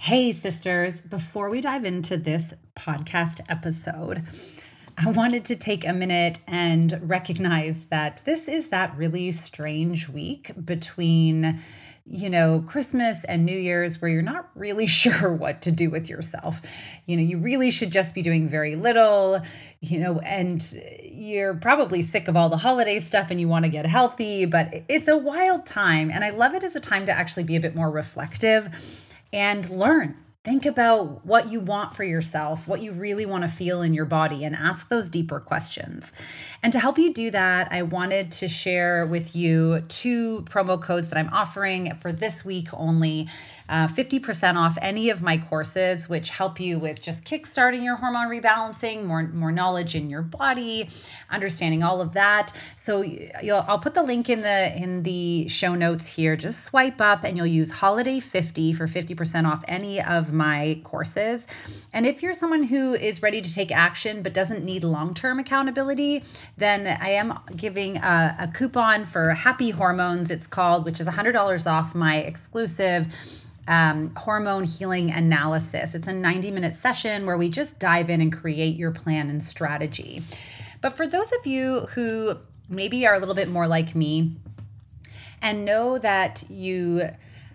Hey, 0.00 0.30
sisters, 0.30 1.00
before 1.00 1.50
we 1.50 1.60
dive 1.60 1.84
into 1.84 2.16
this 2.16 2.54
podcast 2.76 3.40
episode, 3.48 4.24
I 4.96 5.10
wanted 5.10 5.44
to 5.46 5.56
take 5.56 5.84
a 5.84 5.92
minute 5.92 6.38
and 6.46 7.00
recognize 7.02 7.84
that 7.86 8.24
this 8.24 8.46
is 8.46 8.68
that 8.68 8.96
really 8.96 9.32
strange 9.32 10.08
week 10.08 10.52
between, 10.64 11.60
you 12.06 12.30
know, 12.30 12.60
Christmas 12.60 13.24
and 13.24 13.44
New 13.44 13.58
Year's 13.58 14.00
where 14.00 14.08
you're 14.08 14.22
not 14.22 14.48
really 14.54 14.86
sure 14.86 15.32
what 15.32 15.62
to 15.62 15.72
do 15.72 15.90
with 15.90 16.08
yourself. 16.08 16.62
You 17.06 17.16
know, 17.16 17.22
you 17.24 17.38
really 17.40 17.72
should 17.72 17.90
just 17.90 18.14
be 18.14 18.22
doing 18.22 18.48
very 18.48 18.76
little, 18.76 19.42
you 19.80 19.98
know, 19.98 20.20
and 20.20 20.64
you're 21.02 21.54
probably 21.54 22.02
sick 22.02 22.28
of 22.28 22.36
all 22.36 22.48
the 22.48 22.58
holiday 22.58 23.00
stuff 23.00 23.32
and 23.32 23.40
you 23.40 23.48
want 23.48 23.64
to 23.64 23.68
get 23.68 23.84
healthy, 23.84 24.46
but 24.46 24.68
it's 24.88 25.08
a 25.08 25.16
wild 25.16 25.66
time. 25.66 26.08
And 26.08 26.24
I 26.24 26.30
love 26.30 26.54
it 26.54 26.62
as 26.62 26.76
a 26.76 26.80
time 26.80 27.04
to 27.06 27.12
actually 27.12 27.44
be 27.44 27.56
a 27.56 27.60
bit 27.60 27.74
more 27.74 27.90
reflective 27.90 29.06
and 29.32 29.68
learn. 29.70 30.16
Think 30.44 30.64
about 30.64 31.26
what 31.26 31.50
you 31.50 31.60
want 31.60 31.94
for 31.94 32.04
yourself, 32.04 32.66
what 32.66 32.80
you 32.80 32.92
really 32.92 33.26
want 33.26 33.42
to 33.42 33.48
feel 33.48 33.82
in 33.82 33.92
your 33.92 34.06
body, 34.06 34.44
and 34.44 34.56
ask 34.56 34.88
those 34.88 35.10
deeper 35.10 35.40
questions. 35.40 36.12
And 36.62 36.72
to 36.72 36.78
help 36.78 36.96
you 36.96 37.12
do 37.12 37.30
that, 37.32 37.68
I 37.70 37.82
wanted 37.82 38.32
to 38.32 38.48
share 38.48 39.04
with 39.04 39.36
you 39.36 39.80
two 39.88 40.42
promo 40.42 40.80
codes 40.80 41.08
that 41.08 41.18
I'm 41.18 41.28
offering 41.34 41.94
for 41.96 42.12
this 42.12 42.46
week 42.46 42.68
only 42.72 43.28
uh, 43.68 43.86
50% 43.86 44.56
off 44.56 44.78
any 44.80 45.10
of 45.10 45.22
my 45.22 45.36
courses, 45.36 46.08
which 46.08 46.30
help 46.30 46.58
you 46.58 46.78
with 46.78 47.02
just 47.02 47.24
kickstarting 47.24 47.82
your 47.82 47.96
hormone 47.96 48.28
rebalancing, 48.28 49.04
more, 49.04 49.24
more 49.28 49.52
knowledge 49.52 49.94
in 49.94 50.08
your 50.08 50.22
body, 50.22 50.88
understanding 51.30 51.82
all 51.82 52.00
of 52.00 52.12
that. 52.14 52.52
So 52.76 53.02
you'll, 53.02 53.64
I'll 53.68 53.78
put 53.78 53.94
the 53.94 54.02
link 54.02 54.28
in 54.28 54.42
the 54.42 54.76
in 54.76 55.02
the 55.02 55.48
show 55.48 55.74
notes 55.74 56.14
here. 56.14 56.36
Just 56.36 56.64
swipe 56.64 57.00
up 57.00 57.24
and 57.24 57.36
you'll 57.36 57.46
use 57.46 57.70
holiday 57.70 58.20
50 58.20 58.72
for 58.72 58.86
50% 58.86 59.46
off 59.46 59.64
any 59.68 60.00
of 60.00 60.32
my 60.32 60.80
courses. 60.84 61.46
And 61.92 62.06
if 62.06 62.22
you're 62.22 62.34
someone 62.34 62.64
who 62.64 62.94
is 62.94 63.22
ready 63.22 63.40
to 63.40 63.52
take 63.52 63.70
action 63.70 64.22
but 64.22 64.32
doesn't 64.32 64.64
need 64.64 64.84
long-term 64.84 65.38
accountability, 65.38 66.24
then 66.56 66.86
I 66.86 67.10
am 67.10 67.38
giving 67.54 67.98
a, 67.98 68.36
a 68.40 68.48
coupon 68.48 69.04
for 69.04 69.30
Happy 69.30 69.70
Hormones, 69.70 70.30
it's 70.30 70.46
called, 70.46 70.84
which 70.84 71.00
is 71.00 71.06
$100 71.06 71.70
off 71.70 71.94
my 71.94 72.16
exclusive 72.16 73.12
um, 73.68 74.14
hormone 74.16 74.64
healing 74.64 75.10
analysis. 75.10 75.94
It's 75.94 76.08
a 76.08 76.12
90 76.12 76.50
minute 76.50 76.74
session 76.74 77.26
where 77.26 77.36
we 77.36 77.50
just 77.50 77.78
dive 77.78 78.10
in 78.10 78.20
and 78.20 78.32
create 78.32 78.76
your 78.76 78.90
plan 78.90 79.28
and 79.28 79.44
strategy. 79.44 80.22
But 80.80 80.96
for 80.96 81.06
those 81.06 81.30
of 81.32 81.46
you 81.46 81.80
who 81.90 82.38
maybe 82.68 83.06
are 83.06 83.14
a 83.14 83.18
little 83.18 83.34
bit 83.34 83.48
more 83.48 83.68
like 83.68 83.94
me 83.94 84.36
and 85.42 85.64
know 85.64 85.98
that 85.98 86.44
you 86.48 87.10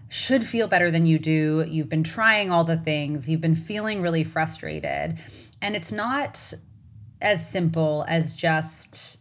should 0.08 0.46
feel 0.46 0.68
better 0.68 0.92
than 0.92 1.08
you 1.08 1.18
do, 1.18 1.66
you've 1.68 1.90
been 1.90 2.04
trying 2.04 2.52
all 2.52 2.64
the 2.64 2.78
things, 2.78 3.28
you've 3.28 3.42
been 3.42 3.56
feeling 3.56 4.02
really 4.02 4.24
frustrated, 4.24 5.18
and 5.62 5.76
it's 5.76 5.92
not 5.92 6.54
as 7.20 7.50
simple 7.50 8.06
as 8.08 8.36
just 8.36 9.18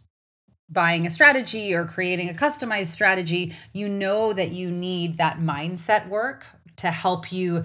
buying 0.69 1.05
a 1.07 1.09
strategy 1.09 1.73
or 1.73 1.85
creating 1.85 2.29
a 2.29 2.33
customized 2.33 2.87
strategy, 2.87 3.53
you 3.73 3.89
know 3.89 4.33
that 4.33 4.51
you 4.51 4.69
need 4.69 5.17
that 5.17 5.39
mindset 5.39 6.07
work 6.07 6.47
to 6.77 6.91
help 6.91 7.31
you 7.31 7.63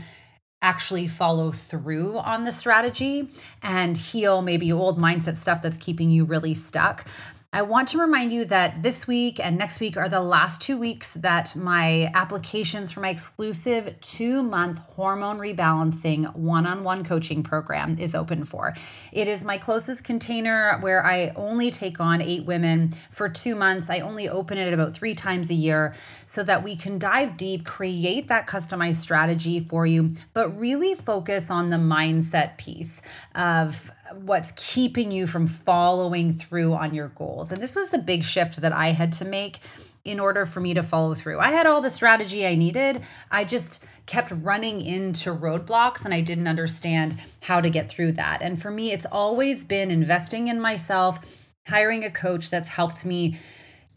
actually 0.60 1.06
follow 1.06 1.52
through 1.52 2.18
on 2.18 2.44
the 2.44 2.52
strategy 2.52 3.28
and 3.62 3.96
heal 3.96 4.42
maybe 4.42 4.72
old 4.72 4.98
mindset 4.98 5.36
stuff 5.36 5.62
that's 5.62 5.76
keeping 5.76 6.10
you 6.10 6.24
really 6.24 6.54
stuck. 6.54 7.06
I 7.50 7.62
want 7.62 7.88
to 7.88 7.98
remind 7.98 8.30
you 8.30 8.44
that 8.44 8.82
this 8.82 9.06
week 9.06 9.40
and 9.42 9.56
next 9.56 9.80
week 9.80 9.96
are 9.96 10.10
the 10.10 10.20
last 10.20 10.60
two 10.60 10.76
weeks 10.76 11.14
that 11.14 11.56
my 11.56 12.10
applications 12.12 12.92
for 12.92 13.00
my 13.00 13.08
exclusive 13.08 13.98
two 14.02 14.42
month 14.42 14.76
hormone 14.80 15.38
rebalancing 15.38 16.36
one 16.36 16.66
on 16.66 16.84
one 16.84 17.04
coaching 17.04 17.42
program 17.42 17.96
is 17.98 18.14
open 18.14 18.44
for. 18.44 18.74
It 19.12 19.28
is 19.28 19.44
my 19.44 19.56
closest 19.56 20.04
container 20.04 20.76
where 20.80 21.02
I 21.06 21.32
only 21.36 21.70
take 21.70 22.00
on 22.00 22.20
eight 22.20 22.44
women 22.44 22.90
for 23.10 23.30
two 23.30 23.54
months. 23.54 23.88
I 23.88 24.00
only 24.00 24.28
open 24.28 24.58
it 24.58 24.74
about 24.74 24.92
three 24.92 25.14
times 25.14 25.48
a 25.48 25.54
year 25.54 25.94
so 26.26 26.42
that 26.42 26.62
we 26.62 26.76
can 26.76 26.98
dive 26.98 27.38
deep, 27.38 27.64
create 27.64 28.28
that 28.28 28.46
customized 28.46 28.96
strategy 28.96 29.58
for 29.58 29.86
you, 29.86 30.12
but 30.34 30.50
really 30.50 30.94
focus 30.94 31.50
on 31.50 31.70
the 31.70 31.78
mindset 31.78 32.58
piece 32.58 33.00
of 33.34 33.90
what's 34.14 34.52
keeping 34.56 35.10
you 35.10 35.26
from 35.26 35.46
following 35.46 36.32
through 36.32 36.74
on 36.74 36.94
your 36.94 37.08
goals. 37.08 37.52
And 37.52 37.62
this 37.62 37.76
was 37.76 37.90
the 37.90 37.98
big 37.98 38.24
shift 38.24 38.60
that 38.60 38.72
I 38.72 38.88
had 38.88 39.12
to 39.14 39.24
make 39.24 39.60
in 40.04 40.18
order 40.18 40.46
for 40.46 40.60
me 40.60 40.74
to 40.74 40.82
follow 40.82 41.14
through. 41.14 41.38
I 41.38 41.50
had 41.50 41.66
all 41.66 41.80
the 41.80 41.90
strategy 41.90 42.46
I 42.46 42.54
needed. 42.54 43.02
I 43.30 43.44
just 43.44 43.82
kept 44.06 44.30
running 44.30 44.80
into 44.80 45.34
roadblocks 45.34 46.04
and 46.04 46.14
I 46.14 46.22
didn't 46.22 46.48
understand 46.48 47.18
how 47.42 47.60
to 47.60 47.68
get 47.68 47.90
through 47.90 48.12
that. 48.12 48.40
And 48.40 48.60
for 48.60 48.70
me, 48.70 48.92
it's 48.92 49.06
always 49.06 49.64
been 49.64 49.90
investing 49.90 50.48
in 50.48 50.60
myself, 50.60 51.44
hiring 51.66 52.04
a 52.04 52.10
coach 52.10 52.48
that's 52.48 52.68
helped 52.68 53.04
me 53.04 53.38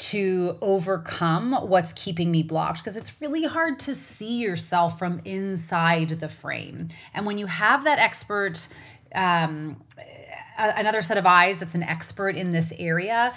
to 0.02 0.58
overcome 0.62 1.54
what's 1.70 1.94
keeping 1.94 2.32
me 2.32 2.42
blocked 2.42 2.80
because 2.80 2.98
it's 2.98 3.22
really 3.22 3.44
hard 3.44 3.78
to 3.78 3.94
see 3.94 4.42
yourself 4.42 4.98
from 4.98 5.22
inside 5.26 6.10
the 6.10 6.28
frame. 6.28 6.88
And 7.14 7.26
when 7.26 7.38
you 7.38 7.46
have 7.46 7.84
that 7.84 8.00
expert 8.00 8.68
um, 9.16 9.82
another 10.58 11.02
set 11.02 11.18
of 11.18 11.26
eyes 11.26 11.60
that's 11.60 11.76
an 11.76 11.84
expert 11.84 12.36
in 12.36 12.52
this 12.52 12.74
area, 12.78 13.34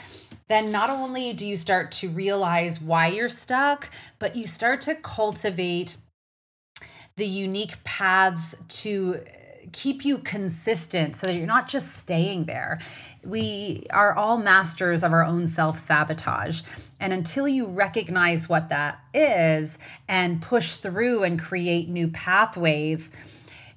then 0.48 0.70
not 0.70 0.90
only 0.90 1.32
do 1.32 1.46
you 1.46 1.56
start 1.56 1.90
to 1.92 2.08
realize 2.08 2.80
why 2.80 3.06
you're 3.06 3.28
stuck, 3.28 3.90
but 4.18 4.36
you 4.36 4.46
start 4.46 4.80
to 4.82 4.94
cultivate 4.94 5.96
the 7.16 7.26
unique 7.26 7.82
paths 7.84 8.54
to 8.68 9.20
keep 9.72 10.04
you 10.04 10.18
consistent 10.18 11.16
so 11.16 11.26
that 11.26 11.34
you're 11.34 11.46
not 11.46 11.68
just 11.68 11.96
staying 11.96 12.44
there. 12.44 12.78
We 13.24 13.86
are 13.91 14.14
all 14.14 14.38
masters 14.38 15.02
of 15.02 15.12
our 15.12 15.24
own 15.24 15.46
self 15.46 15.78
sabotage. 15.78 16.62
And 17.00 17.12
until 17.12 17.48
you 17.48 17.66
recognize 17.66 18.48
what 18.48 18.68
that 18.68 19.00
is 19.12 19.78
and 20.08 20.41
push 20.41 20.76
through 20.76 21.24
and 21.24 21.41
create 21.41 21.88
new 21.88 22.08
pathways, 22.08 23.10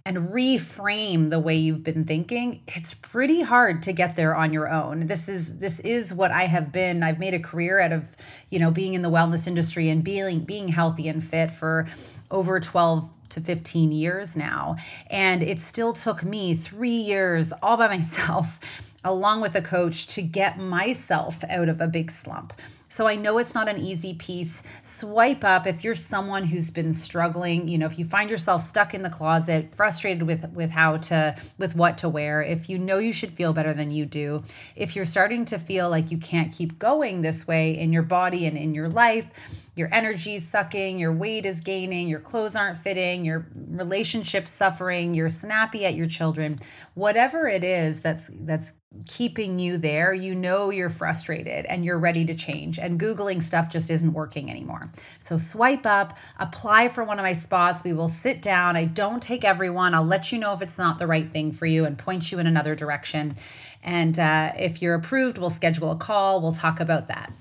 and 0.08 0.30
reframe 0.30 1.30
the 1.30 1.38
way 1.40 1.58
you've 1.58 1.84
been 1.84 2.06
thinking 2.06 2.62
it's 2.66 2.94
pretty 2.94 3.42
hard 3.42 3.84
to 3.84 3.92
get 3.92 4.16
there 4.16 4.34
on 4.34 4.54
your 4.54 4.72
own. 4.72 5.08
This 5.08 5.28
is 5.28 5.58
this 5.58 5.82
is 5.82 6.14
what 6.14 6.32
i 6.32 6.44
have 6.44 6.72
been. 6.72 7.04
I've 7.04 7.20
made 7.20 7.34
a 7.34 7.40
career 7.40 7.82
out 7.82 7.92
of 7.92 8.16
you 8.50 8.58
know 8.58 8.72
being 8.72 8.94
in 8.94 9.02
the 9.02 9.10
wellness 9.10 9.48
industry 9.48 9.90
and 9.90 10.06
being 10.06 10.46
being 10.46 10.70
healthy 10.70 11.10
and 11.10 11.22
fit 11.22 11.52
for 11.52 11.88
over 12.32 12.62
12 12.62 13.10
to 13.32 13.42
15 13.42 13.92
years 13.92 14.38
now. 14.38 14.78
And 15.10 15.44
it 15.44 15.60
still 15.60 15.92
took 15.92 16.24
me 16.24 16.54
3 16.54 16.90
years 16.90 17.52
all 17.62 17.76
by 17.76 17.88
myself 17.98 18.62
along 19.04 19.42
with 19.42 19.56
a 19.56 19.62
coach 19.62 20.08
to 20.08 20.22
get 20.22 20.58
myself 20.58 21.44
out 21.50 21.68
of 21.68 21.82
a 21.82 21.88
big 21.88 22.12
slump 22.12 22.54
so 22.90 23.08
I 23.08 23.16
know 23.16 23.38
it's 23.38 23.54
not 23.54 23.68
an 23.68 23.78
easy 23.78 24.14
piece. 24.14 24.64
Swipe 24.82 25.44
up 25.44 25.68
if 25.68 25.84
you're 25.84 25.96
someone 25.96 26.46
who's 26.46 26.72
been 26.72 26.94
struggling, 26.94 27.68
you 27.68 27.78
know, 27.78 27.86
if 27.86 28.00
you 28.00 28.06
find 28.06 28.30
yourself 28.30 28.64
stuck 28.64 28.94
in 28.94 29.04
the 29.04 29.10
closet, 29.10 29.74
frustrated 29.76 30.24
with 30.24 30.50
with 30.52 30.72
how 30.72 30.98
to 30.98 31.36
with 31.58 31.76
what 31.76 31.98
to 32.00 32.10
wear, 32.10 32.42
if 32.42 32.70
you 32.70 32.78
know 32.80 32.98
you 32.98 33.12
should 33.12 33.32
feel 33.32 33.54
better 33.54 33.74
than 33.74 33.92
you 33.92 34.06
do, 34.06 34.44
if 34.76 34.96
you're 34.96 35.06
starting 35.06 35.46
to 35.46 35.60
feel 35.60 35.90
like 35.90 36.12
you 36.12 36.18
can't 36.18 36.54
keep 36.54 36.80
going 36.80 37.22
this 37.22 37.48
way 37.48 37.78
in 37.78 37.92
your 37.92 38.04
body 38.04 38.46
and 38.46 38.58
in 38.58 38.74
your 38.74 38.90
life, 38.90 39.30
your 39.76 39.90
energy's 39.94 40.50
sucking, 40.50 40.98
your 40.98 41.14
weight 41.14 41.46
is 41.46 41.60
gaining, 41.60 42.08
your 42.08 42.20
clothes 42.20 42.56
aren't 42.56 42.80
fitting, 42.80 43.26
your 43.26 43.48
relationship's 43.54 44.52
suffering, 44.52 45.14
you're 45.14 45.30
snappy 45.30 45.86
at 45.86 45.94
your 45.94 46.08
children, 46.08 46.60
whatever 46.96 47.48
it 47.48 47.64
is 47.64 48.00
that's 48.00 48.24
that's 48.32 48.72
keeping 49.06 49.60
you 49.60 49.78
there, 49.78 50.14
you 50.14 50.34
know 50.34 50.70
you're 50.70 50.90
frustrated 50.90 51.66
and 51.66 51.86
you're 51.86 52.00
ready 52.00 52.26
to 52.26 52.34
And 52.80 53.00
Googling 53.00 53.42
stuff 53.42 53.70
just 53.70 53.90
isn't 53.90 54.14
working 54.14 54.50
anymore. 54.50 54.92
So 55.20 55.38
swipe 55.38 55.86
up, 55.86 56.18
apply 56.40 56.90
for 56.90 57.04
one 57.04 57.20
of 57.20 57.24
my 57.24 57.34
spots. 57.34 57.84
We 57.84 57.94
will 57.94 58.10
sit 58.10 58.42
down. 58.42 58.76
I 58.76 58.86
don't 58.86 59.22
take 59.22 59.44
everyone. 59.44 59.94
I'll 59.94 60.06
let 60.06 60.32
you 60.32 60.40
know 60.40 60.54
if 60.54 60.62
it's 60.62 60.78
not 60.78 61.00
the 61.00 61.08
right 61.08 61.32
thing 61.32 61.52
for 61.52 61.66
you 61.66 61.86
and 61.86 61.98
point 61.98 62.32
you 62.32 62.40
in 62.40 62.48
another 62.48 62.76
direction. 62.76 63.36
And 63.84 64.18
uh, 64.20 64.54
if 64.58 64.82
you're 64.82 64.96
approved, 64.96 65.38
we'll 65.38 65.50
schedule 65.50 65.92
a 65.92 65.98
call. 65.98 66.42
We'll 66.42 66.54
talk 66.54 66.80
about 66.80 67.08
that. 67.08 67.34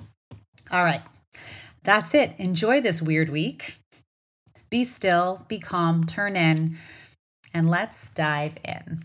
All 0.70 0.84
right. 0.84 1.02
That's 1.82 2.14
it. 2.14 2.32
Enjoy 2.38 2.80
this 2.80 3.00
weird 3.00 3.30
week. 3.30 3.78
Be 4.70 4.84
still, 4.84 5.44
be 5.46 5.60
calm, 5.60 6.04
turn 6.04 6.34
in, 6.34 6.76
and 7.54 7.70
let's 7.70 8.08
dive 8.10 8.58
in. 8.64 9.04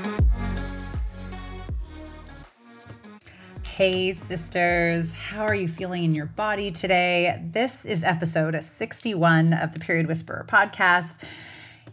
Hey, 3.81 4.13
sisters, 4.13 5.11
how 5.11 5.41
are 5.41 5.55
you 5.55 5.67
feeling 5.67 6.03
in 6.03 6.13
your 6.13 6.27
body 6.27 6.69
today? 6.69 7.41
This 7.43 7.83
is 7.83 8.03
episode 8.03 8.53
61 8.63 9.53
of 9.53 9.71
the 9.71 9.79
Period 9.79 10.05
Whisperer 10.05 10.45
podcast. 10.47 11.15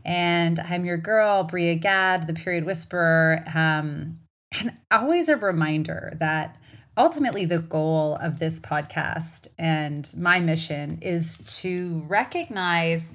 And 0.04 0.60
I'm 0.60 0.84
your 0.84 0.98
girl, 0.98 1.44
Bria 1.44 1.76
Gad, 1.76 2.26
the 2.26 2.34
Period 2.34 2.66
Whisperer. 2.66 3.42
Um, 3.54 4.18
and 4.60 4.76
always 4.90 5.30
a 5.30 5.36
reminder 5.36 6.12
that 6.20 6.58
ultimately 6.98 7.46
the 7.46 7.60
goal 7.60 8.16
of 8.16 8.38
this 8.38 8.60
podcast 8.60 9.48
and 9.58 10.12
my 10.14 10.40
mission 10.40 10.98
is 11.00 11.38
to 11.62 12.04
recognize 12.06 13.08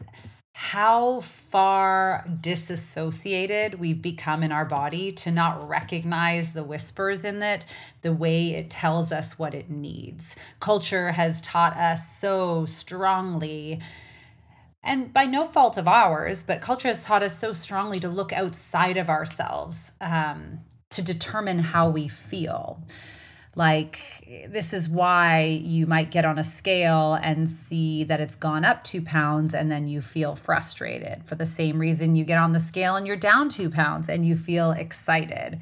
how 0.56 1.20
far 1.20 2.24
disassociated 2.40 3.80
we've 3.80 4.04
become 4.04 4.44
in 4.44 4.52
our 4.52 4.66
body 4.66 5.12
to 5.12 5.32
not 5.32 5.68
recognize 5.68 6.54
the 6.54 6.64
whispers 6.64 7.24
in 7.24 7.42
it 7.42 7.66
the 8.04 8.14
way 8.14 8.52
it 8.52 8.70
tells 8.70 9.12
us 9.12 9.40
what 9.40 9.56
it 9.56 9.70
needs. 9.70 10.36
Culture 10.60 11.14
has 11.14 11.42
taught 11.42 11.76
us 11.76 12.20
so 12.20 12.68
strongly. 12.68 13.82
And 14.84 15.12
by 15.12 15.26
no 15.26 15.48
fault 15.48 15.76
of 15.78 15.88
ours, 15.88 16.44
but 16.44 16.62
culture 16.62 16.88
has 16.90 17.04
taught 17.04 17.24
us 17.24 17.40
so 17.40 17.52
strongly 17.52 18.00
to 18.02 18.08
look 18.08 18.32
outside 18.32 18.98
of 18.98 19.10
ourselves 19.10 19.92
um, 20.02 20.60
to 20.92 21.02
determine 21.02 21.60
how 21.60 21.90
we 21.90 22.08
feel. 22.08 22.84
Like, 23.56 24.48
this 24.50 24.74
is 24.74 24.90
why 24.90 25.62
you 25.64 25.86
might 25.86 26.10
get 26.10 26.26
on 26.26 26.40
a 26.40 26.44
scale 26.44 27.14
and 27.14 27.50
see 27.50 28.04
that 28.06 28.20
it's 28.20 28.34
gone 28.34 28.66
up 28.66 28.84
two 28.84 29.02
pounds, 29.02 29.54
and 29.54 29.70
then 29.72 29.88
you 29.88 30.02
feel 30.02 30.36
frustrated. 30.36 31.24
For 31.26 31.36
the 31.36 31.46
same 31.46 31.78
reason, 31.78 32.16
you 32.16 32.26
get 32.26 32.40
on 32.40 32.54
the 32.54 32.60
scale 32.60 32.96
and 32.96 33.06
you're 33.06 33.16
down 33.16 33.50
two 33.50 33.70
pounds 33.70 34.10
and 34.10 34.26
you 34.26 34.36
feel 34.36 34.72
excited. 34.72 35.62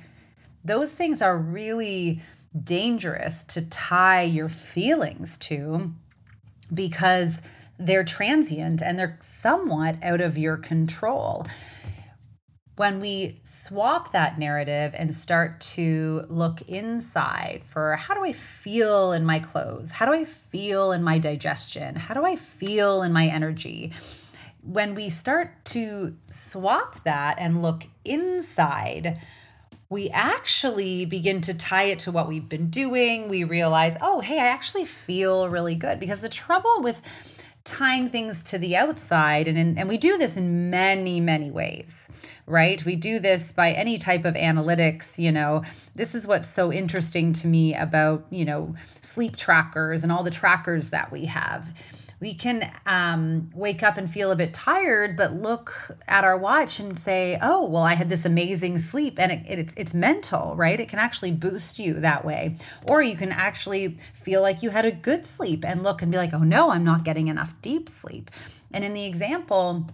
Those 0.63 0.93
things 0.93 1.21
are 1.21 1.37
really 1.37 2.21
dangerous 2.63 3.43
to 3.45 3.61
tie 3.61 4.23
your 4.23 4.49
feelings 4.49 5.37
to 5.39 5.93
because 6.73 7.41
they're 7.77 8.03
transient 8.03 8.81
and 8.81 8.97
they're 8.97 9.17
somewhat 9.19 9.97
out 10.03 10.21
of 10.21 10.37
your 10.37 10.55
control 10.55 11.47
when 12.75 12.99
we 12.99 13.35
swap 13.43 14.11
that 14.11 14.39
narrative 14.39 14.93
and 14.95 15.13
start 15.13 15.59
to 15.59 16.25
look 16.29 16.61
inside 16.63 17.61
for 17.65 17.95
how 17.95 18.13
do 18.13 18.23
I 18.23 18.31
feel 18.31 19.11
in 19.11 19.25
my 19.25 19.39
clothes? 19.39 19.91
How 19.91 20.05
do 20.05 20.13
I 20.13 20.23
feel 20.23 20.91
in 20.91 21.03
my 21.03 21.19
digestion? 21.19 21.95
How 21.95 22.13
do 22.13 22.25
I 22.25 22.35
feel 22.35 23.03
in 23.03 23.13
my 23.13 23.27
energy? 23.27 23.91
When 24.63 24.95
we 24.95 25.09
start 25.09 25.65
to 25.65 26.15
swap 26.29 27.03
that 27.03 27.37
and 27.39 27.61
look 27.61 27.83
inside, 28.05 29.19
we 29.89 30.09
actually 30.09 31.05
begin 31.05 31.41
to 31.41 31.53
tie 31.53 31.83
it 31.83 31.99
to 31.99 32.11
what 32.13 32.27
we've 32.27 32.47
been 32.47 32.69
doing. 32.69 33.27
We 33.27 33.43
realize, 33.43 33.97
oh, 33.99 34.21
hey, 34.21 34.39
I 34.39 34.47
actually 34.47 34.85
feel 34.85 35.49
really 35.49 35.75
good. 35.75 35.99
Because 35.99 36.21
the 36.21 36.29
trouble 36.29 36.81
with 36.81 37.01
tying 37.63 38.09
things 38.09 38.43
to 38.43 38.57
the 38.57 38.75
outside 38.75 39.47
and 39.47 39.57
in, 39.57 39.77
and 39.77 39.87
we 39.87 39.97
do 39.97 40.17
this 40.17 40.35
in 40.35 40.69
many 40.69 41.19
many 41.19 41.51
ways 41.51 42.07
right? 42.47 42.83
We 42.83 42.97
do 42.97 43.19
this 43.19 43.53
by 43.53 43.71
any 43.71 43.97
type 43.97 44.25
of 44.25 44.35
analytics 44.35 45.17
you 45.17 45.31
know. 45.31 45.63
This 45.95 46.13
is 46.13 46.27
what's 46.27 46.49
so 46.49 46.71
interesting 46.71 47.33
to 47.33 47.47
me 47.47 47.73
about 47.73 48.25
you 48.29 48.45
know 48.45 48.75
sleep 49.01 49.37
trackers 49.37 50.03
and 50.03 50.11
all 50.11 50.23
the 50.23 50.31
trackers 50.31 50.89
that 50.89 51.11
we 51.11 51.25
have 51.25 51.73
we 52.21 52.35
can 52.35 52.71
um, 52.85 53.49
wake 53.55 53.81
up 53.81 53.97
and 53.97 54.09
feel 54.09 54.31
a 54.31 54.35
bit 54.35 54.53
tired, 54.53 55.17
but 55.17 55.33
look 55.33 55.97
at 56.07 56.23
our 56.23 56.37
watch 56.37 56.79
and 56.79 56.97
say, 56.97 57.37
"Oh, 57.41 57.65
well, 57.65 57.81
I 57.81 57.95
had 57.95 58.09
this 58.09 58.25
amazing 58.25 58.77
sleep," 58.77 59.19
and 59.19 59.31
it, 59.31 59.43
it, 59.47 59.59
it's 59.59 59.73
it's 59.75 59.93
mental, 59.95 60.55
right? 60.55 60.79
It 60.79 60.87
can 60.87 60.99
actually 60.99 61.31
boost 61.31 61.79
you 61.79 61.95
that 61.95 62.23
way, 62.23 62.57
or 62.83 63.01
you 63.01 63.17
can 63.17 63.31
actually 63.31 63.97
feel 64.13 64.41
like 64.41 64.61
you 64.61 64.69
had 64.69 64.85
a 64.85 64.91
good 64.91 65.25
sleep 65.25 65.65
and 65.65 65.81
look 65.81 66.03
and 66.03 66.11
be 66.11 66.17
like, 66.17 66.31
"Oh 66.31 66.43
no, 66.43 66.69
I'm 66.69 66.83
not 66.83 67.03
getting 67.03 67.27
enough 67.27 67.59
deep 67.63 67.89
sleep." 67.89 68.29
And 68.71 68.85
in 68.85 68.93
the 68.93 69.05
example 69.05 69.89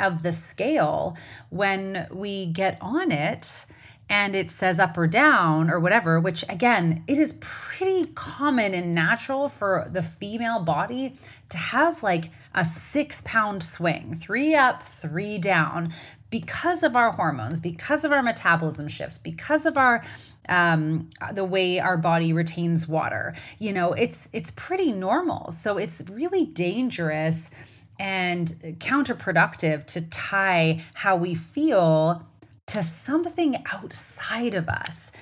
of 0.00 0.22
the 0.22 0.32
scale, 0.32 1.16
when 1.48 2.08
we 2.10 2.46
get 2.46 2.76
on 2.80 3.12
it 3.12 3.66
and 4.08 4.36
it 4.36 4.50
says 4.50 4.78
up 4.78 4.96
or 4.96 5.06
down 5.06 5.68
or 5.68 5.80
whatever, 5.80 6.20
which 6.20 6.44
again, 6.48 7.02
it 7.06 7.18
is 7.18 7.38
pretty 7.40 8.06
common 8.14 8.72
and 8.72 8.94
natural 8.94 9.48
for 9.48 9.88
the 9.90 10.02
female 10.02 10.60
body 10.60 11.14
to 11.48 11.56
have 11.56 12.02
like 12.02 12.30
a 12.54 12.64
six 12.64 13.20
pound 13.24 13.62
swing, 13.62 14.14
three 14.14 14.54
up, 14.54 14.82
three 14.82 15.38
down, 15.38 15.92
because 16.30 16.82
of 16.82 16.96
our 16.96 17.12
hormones, 17.12 17.60
because 17.60 18.04
of 18.04 18.12
our 18.12 18.22
metabolism 18.22 18.88
shifts, 18.88 19.18
because 19.18 19.64
of 19.66 19.76
our 19.76 20.04
um, 20.48 21.08
the 21.32 21.44
way 21.44 21.80
our 21.80 21.96
body 21.96 22.32
retains 22.32 22.86
water. 22.86 23.34
You 23.58 23.72
know, 23.72 23.92
it's 23.92 24.28
it's 24.32 24.52
pretty 24.52 24.92
normal. 24.92 25.50
So 25.52 25.78
it's 25.78 26.02
really 26.08 26.46
dangerous 26.46 27.50
and 27.98 28.48
counterproductive 28.78 29.86
to 29.86 30.02
tie 30.02 30.84
how 30.94 31.16
we 31.16 31.34
feel 31.34 32.26
to 32.66 32.82
something 32.82 33.62
outside 33.72 34.54
of 34.54 34.68
us. 34.68 35.12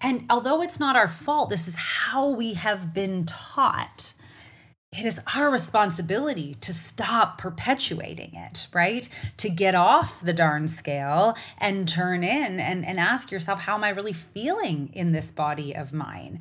And 0.00 0.26
although 0.30 0.62
it's 0.62 0.78
not 0.78 0.96
our 0.96 1.08
fault, 1.08 1.50
this 1.50 1.66
is 1.66 1.74
how 1.74 2.28
we 2.28 2.54
have 2.54 2.94
been 2.94 3.26
taught. 3.26 4.12
It 4.90 5.04
is 5.04 5.20
our 5.36 5.50
responsibility 5.50 6.54
to 6.62 6.72
stop 6.72 7.36
perpetuating 7.36 8.30
it, 8.34 8.68
right? 8.72 9.08
To 9.36 9.50
get 9.50 9.74
off 9.74 10.20
the 10.22 10.32
darn 10.32 10.66
scale 10.66 11.36
and 11.58 11.86
turn 11.86 12.24
in 12.24 12.58
and, 12.58 12.86
and 12.86 12.98
ask 12.98 13.30
yourself, 13.30 13.60
how 13.60 13.74
am 13.74 13.84
I 13.84 13.90
really 13.90 14.14
feeling 14.14 14.90
in 14.94 15.12
this 15.12 15.30
body 15.30 15.74
of 15.74 15.92
mine? 15.92 16.40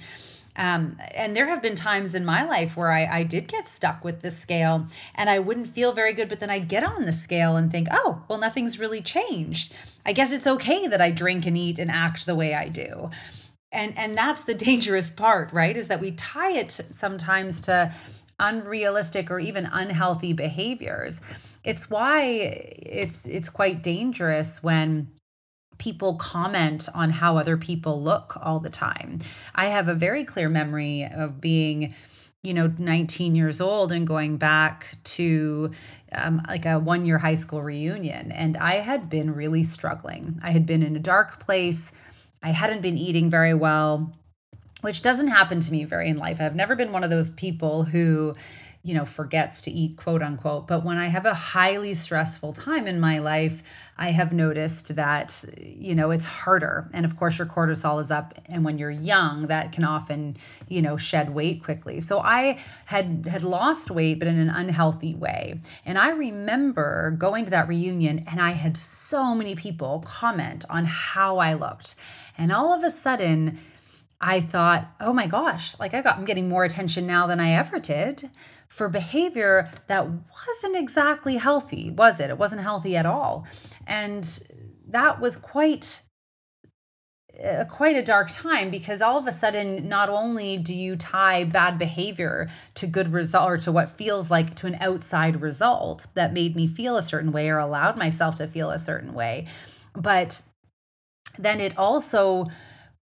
Um, 0.58 0.98
and 1.14 1.36
there 1.36 1.48
have 1.48 1.62
been 1.62 1.76
times 1.76 2.16
in 2.16 2.26
my 2.26 2.44
life 2.44 2.76
where 2.76 2.92
I, 2.92 3.06
I 3.06 3.24
did 3.24 3.48
get 3.48 3.68
stuck 3.68 4.04
with 4.04 4.22
the 4.22 4.32
scale 4.32 4.88
and 5.14 5.30
I 5.30 5.40
wouldn't 5.40 5.68
feel 5.68 5.94
very 5.94 6.14
good, 6.14 6.30
but 6.30 6.40
then 6.40 6.50
I'd 6.50 6.68
get 6.68 6.84
on 6.84 7.06
the 7.06 7.14
scale 7.14 7.56
and 7.56 7.72
think, 7.72 7.88
oh, 7.92 8.24
well, 8.28 8.40
nothing's 8.40 8.80
really 8.80 9.02
changed. 9.02 9.74
I 10.06 10.14
guess 10.14 10.32
it's 10.32 10.48
okay 10.48 10.88
that 10.88 11.02
I 11.02 11.12
drink 11.12 11.46
and 11.46 11.58
eat 11.58 11.78
and 11.78 11.92
act 11.92 12.26
the 12.26 12.36
way 12.36 12.56
I 12.56 12.70
do. 12.70 13.12
And, 13.72 13.98
and 13.98 14.18
that's 14.18 14.42
the 14.42 14.54
dangerous 14.56 15.10
part, 15.10 15.54
right? 15.54 15.78
Is 15.78 15.88
that 15.90 16.02
we 16.02 16.12
tie 16.12 16.54
it 16.54 16.72
sometimes 16.72 17.62
to 17.62 17.94
unrealistic 18.40 19.32
or 19.32 19.40
even 19.40 19.68
unhealthy 19.72 20.34
behaviors. 20.34 21.20
It's 21.64 21.90
why 21.90 22.22
it's 22.22 23.26
it's 23.26 23.50
quite 23.50 23.82
dangerous 23.82 24.62
when 24.62 25.12
people 25.78 26.16
comment 26.16 26.90
on 26.94 27.12
how 27.12 27.38
other 27.38 27.58
people 27.58 28.02
look 28.02 28.38
all 28.42 28.60
the 28.60 28.70
time. 28.70 29.20
I 29.56 29.68
have 29.68 29.88
a 29.88 29.94
very 29.94 30.24
clear 30.24 30.50
memory 30.50 31.06
of 31.06 31.42
being 31.42 31.94
you 32.44 32.54
know 32.54 32.72
19 32.78 33.36
years 33.36 33.60
old 33.60 33.92
and 33.92 34.06
going 34.06 34.38
back 34.38 34.98
to 35.04 35.72
um, 36.14 36.42
like 36.48 36.66
a 36.66 36.80
one 36.80 37.04
year 37.06 37.18
high 37.18 37.36
school 37.36 37.64
reunion 37.64 38.32
and 38.32 38.56
i 38.56 38.76
had 38.76 39.10
been 39.10 39.34
really 39.34 39.64
struggling. 39.64 40.40
I 40.44 40.52
had 40.52 40.66
been 40.66 40.84
in 40.84 40.96
a 40.96 41.00
dark 41.00 41.40
place. 41.40 41.92
I 42.42 42.52
hadn't 42.52 42.82
been 42.82 42.98
eating 42.98 43.30
very 43.30 43.54
well 43.54 44.14
which 44.82 45.02
doesn't 45.02 45.28
happen 45.28 45.60
to 45.60 45.72
me 45.72 45.84
very 45.84 46.08
in 46.08 46.18
life. 46.18 46.40
I've 46.40 46.56
never 46.56 46.76
been 46.76 46.92
one 46.92 47.04
of 47.04 47.10
those 47.10 47.30
people 47.32 47.84
who 47.84 48.36
you 48.88 48.94
know, 48.94 49.04
forgets 49.04 49.60
to 49.64 49.70
eat, 49.70 49.98
quote 49.98 50.24
unquote. 50.24 50.66
But 50.66 50.86
when 50.86 50.98
I 50.98 51.08
have 51.08 51.26
a 51.26 51.34
highly 51.34 51.94
stressful 51.94 52.54
time 52.54 52.88
in 52.88 53.02
my 53.02 53.20
life, 53.20 53.62
I 53.98 54.12
have 54.12 54.32
noticed 54.32 54.96
that, 54.96 55.44
you 55.58 55.94
know, 55.94 56.10
it's 56.12 56.24
harder. 56.24 56.90
And 56.94 57.06
of 57.06 57.18
course, 57.18 57.38
your 57.38 57.48
cortisol 57.48 58.02
is 58.02 58.12
up. 58.12 58.34
And 58.48 58.64
when 58.64 58.78
you're 58.78 58.90
young, 58.90 59.48
that 59.48 59.74
can 59.74 59.84
often, 59.84 60.38
you 60.70 60.82
know, 60.82 60.96
shed 60.96 61.34
weight 61.34 61.62
quickly. 61.62 62.00
So 62.00 62.20
I 62.20 62.60
had 62.86 63.28
had 63.30 63.44
lost 63.44 63.92
weight, 63.92 64.20
but 64.20 64.30
in 64.30 64.40
an 64.40 64.50
unhealthy 64.50 65.14
way. 65.14 65.60
And 65.86 65.98
I 65.98 66.12
remember 66.12 67.12
going 67.12 67.44
to 67.44 67.52
that 67.52 67.68
reunion 67.68 68.24
and 68.26 68.40
I 68.40 68.52
had 68.52 68.78
so 68.78 69.36
many 69.36 69.54
people 69.54 70.02
comment 70.08 70.64
on 70.70 70.86
how 70.86 71.40
I 71.40 71.56
looked. 71.56 71.96
And 72.38 72.54
all 72.54 72.74
of 72.74 72.86
a 72.86 72.92
sudden, 72.92 73.60
I 74.22 74.40
thought, 74.40 74.88
oh 75.02 75.12
my 75.12 75.28
gosh, 75.28 75.78
like 75.78 75.94
I 75.94 76.02
got 76.02 76.18
I'm 76.18 76.26
getting 76.26 76.48
more 76.48 76.64
attention 76.64 77.06
now 77.06 77.28
than 77.28 77.42
I 77.42 77.52
ever 77.52 77.80
did 77.80 78.30
for 78.68 78.90
behavior 78.90 79.72
that 79.88 80.08
wasn't 80.08 80.76
exactly 80.76 81.38
healthy, 81.38 81.90
was 81.90 82.20
it? 82.20 82.30
It 82.30 82.38
wasn't 82.38 82.62
healthy 82.62 82.96
at 82.96 83.06
all. 83.06 83.46
And 83.86 84.40
that 84.88 85.20
was 85.20 85.36
quite 85.36 86.02
uh, 87.44 87.66
quite 87.66 87.96
a 87.96 88.02
dark 88.02 88.32
time 88.32 88.72
because 88.72 89.00
all 89.00 89.20
of 89.20 89.28
a 89.28 89.32
sudden 89.32 89.88
not 89.88 90.10
only 90.10 90.58
do 90.58 90.74
you 90.74 90.96
tie 90.96 91.44
bad 91.44 91.78
behavior 91.78 92.50
to 92.74 92.88
good 92.88 93.14
result 93.14 93.48
or 93.48 93.58
to 93.58 93.72
what 93.72 93.92
feels 93.92 94.32
like 94.32 94.56
to 94.56 94.66
an 94.66 94.76
outside 94.82 95.40
result 95.40 96.08
that 96.16 96.34
made 96.34 96.56
me 96.56 96.66
feel 96.66 96.98
a 96.98 97.04
certain 97.04 97.32
way 97.32 97.48
or 97.48 97.60
allowed 97.60 97.96
myself 97.96 98.36
to 98.36 98.48
feel 98.48 98.72
a 98.72 98.80
certain 98.80 99.14
way 99.14 99.46
but 99.96 100.42
then 101.38 101.62
it 101.62 101.78
also 101.78 102.48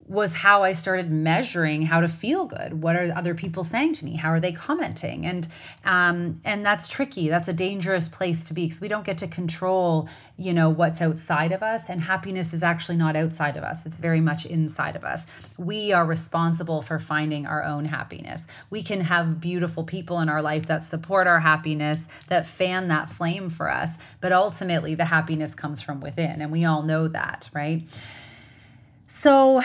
was 0.08 0.36
how 0.36 0.62
I 0.62 0.74
started 0.74 1.10
measuring 1.10 1.84
how 1.84 2.00
to 2.00 2.08
feel 2.08 2.46
good. 2.46 2.84
What 2.84 2.96
are 2.96 3.12
other 3.16 3.34
people 3.34 3.64
saying 3.64 3.94
to 3.94 4.06
me? 4.06 4.18
How 4.18 4.30
are 4.30 4.40
they 4.40 4.52
commenting? 4.52 5.26
And 5.26 5.48
um, 5.84 6.40
and 6.46 6.64
that's 6.64 6.88
tricky. 6.88 7.28
That's 7.28 7.48
a 7.48 7.54
dangerous 7.54 8.08
place 8.08 8.44
to 8.46 8.54
be 8.54 8.66
because 8.66 8.82
we 8.82 8.88
don't 8.88 9.06
get 9.06 9.18
to 9.20 9.28
control, 9.28 10.08
you 10.38 10.54
know, 10.54 10.70
what's 10.70 11.02
outside 11.02 11.52
of 11.52 11.64
us. 11.64 11.90
And 11.90 12.02
happiness 12.02 12.54
is 12.54 12.62
actually 12.62 12.98
not 12.98 13.16
outside 13.16 13.58
of 13.58 13.64
us. 13.64 13.86
It's 13.86 13.98
very 13.98 14.22
much 14.22 14.46
inside 14.46 14.96
of 14.96 15.04
us. 15.04 15.26
We 15.58 15.92
are 15.92 16.06
responsible 16.06 16.84
for 16.84 17.00
finding 17.00 17.48
our 17.48 17.64
own 17.64 17.86
happiness. 17.86 18.46
We 18.70 18.84
can 18.84 19.02
have 19.02 19.42
beautiful 19.42 19.84
people 19.84 20.20
in 20.20 20.30
our 20.30 20.42
life 20.42 20.68
that 20.68 20.84
support 20.84 21.26
our 21.26 21.40
happiness, 21.40 22.08
that 22.28 22.46
fan 22.46 22.90
that 22.90 23.10
flame 23.10 23.50
for 23.50 23.72
us. 23.72 23.98
But 24.22 24.32
ultimately, 24.32 24.94
the 24.94 25.06
happiness 25.06 25.56
comes 25.56 25.82
from 25.82 26.00
within, 26.00 26.42
and 26.42 26.52
we 26.52 26.64
all 26.64 26.84
know 26.84 27.08
that, 27.08 27.50
right? 27.54 27.82
So, 29.18 29.62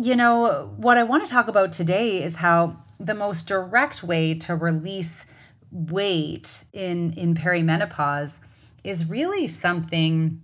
you 0.00 0.14
know, 0.14 0.72
what 0.76 0.96
I 0.96 1.02
want 1.02 1.26
to 1.26 1.30
talk 1.30 1.48
about 1.48 1.72
today 1.72 2.22
is 2.22 2.36
how 2.36 2.76
the 3.00 3.12
most 3.12 3.48
direct 3.48 4.04
way 4.04 4.34
to 4.34 4.54
release 4.54 5.26
weight 5.72 6.64
in 6.72 7.12
in 7.14 7.34
perimenopause 7.34 8.38
is 8.84 9.04
really 9.06 9.48
something 9.48 10.40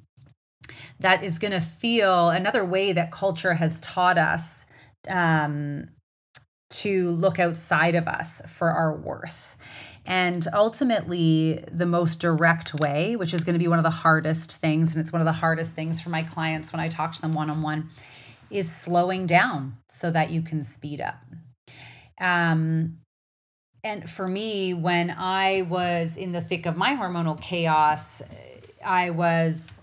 that 0.99 1.23
is 1.23 1.39
going 1.39 1.53
to 1.53 1.61
feel 1.61 2.29
another 2.29 2.65
way 2.65 2.93
that 2.93 3.13
culture 3.13 3.55
has 3.55 3.79
taught 3.79 4.19
us 4.19 4.67
um, 5.09 5.89
to 6.71 7.13
look 7.13 7.39
outside 7.39 7.95
of 7.95 8.09
us 8.09 8.43
for 8.49 8.73
our 8.73 8.97
worth. 8.97 9.57
And 10.05 10.47
ultimately, 10.53 11.65
the 11.71 11.87
most 11.87 12.19
direct 12.19 12.75
way, 12.75 13.15
which 13.15 13.33
is 13.33 13.45
going 13.45 13.55
to 13.55 13.61
be 13.61 13.69
one 13.69 13.79
of 13.79 13.85
the 13.85 13.91
hardest 13.91 14.57
things, 14.57 14.95
and 14.95 15.01
it's 15.01 15.13
one 15.13 15.21
of 15.23 15.27
the 15.27 15.33
hardest 15.33 15.73
things 15.75 16.01
for 16.01 16.11
my 16.11 16.25
clients 16.25 16.73
when 16.73 16.81
I 16.81 16.89
talk 16.89 17.15
to 17.15 17.21
them 17.21 17.33
one 17.33 17.49
on 17.49 17.63
one, 17.63 17.91
is 18.51 18.71
slowing 18.71 19.27
down 19.27 19.77
so 19.89 20.11
that 20.11 20.31
you 20.31 20.43
can 20.43 20.65
speed 20.65 21.01
up. 21.01 21.21
Um, 22.21 22.99
and 23.83 24.09
for 24.09 24.29
me, 24.29 24.75
when 24.75 25.11
I 25.11 25.63
was 25.63 26.17
in 26.17 26.33
the 26.33 26.41
thick 26.41 26.67
of 26.67 26.77
my 26.77 26.95
hormonal 26.95 27.41
chaos, 27.41 28.21
I 28.85 29.11
was 29.11 29.81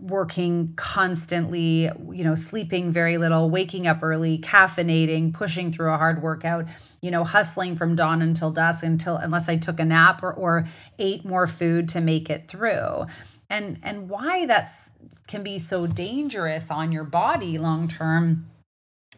working 0.00 0.72
constantly, 0.76 1.90
you 2.12 2.22
know, 2.22 2.34
sleeping 2.34 2.92
very 2.92 3.18
little, 3.18 3.50
waking 3.50 3.86
up 3.86 4.02
early, 4.02 4.38
caffeinating, 4.38 5.34
pushing 5.34 5.72
through 5.72 5.92
a 5.92 5.96
hard 5.96 6.22
workout, 6.22 6.66
you 7.02 7.10
know, 7.10 7.24
hustling 7.24 7.74
from 7.74 7.96
dawn 7.96 8.22
until 8.22 8.50
dusk 8.50 8.84
until 8.84 9.16
unless 9.16 9.48
I 9.48 9.56
took 9.56 9.80
a 9.80 9.84
nap 9.84 10.22
or, 10.22 10.32
or 10.32 10.66
ate 10.98 11.24
more 11.24 11.46
food 11.46 11.88
to 11.90 12.00
make 12.00 12.30
it 12.30 12.48
through. 12.48 13.06
And 13.50 13.78
and 13.82 14.08
why 14.08 14.46
that's 14.46 14.90
can 15.26 15.42
be 15.42 15.58
so 15.58 15.86
dangerous 15.86 16.70
on 16.70 16.92
your 16.92 17.04
body 17.04 17.58
long 17.58 17.88
term 17.88 18.46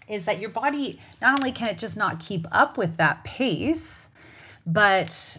is 0.09 0.25
that 0.25 0.41
your 0.41 0.51
body 0.51 0.99
not 1.21 1.39
only 1.39 1.53
can 1.53 1.69
it 1.69 1.79
just 1.79 1.97
not 1.97 2.19
keep 2.19 2.47
up 2.51 2.79
with 2.79 2.97
that 2.97 3.25
pace, 3.25 4.09
but 4.67 5.39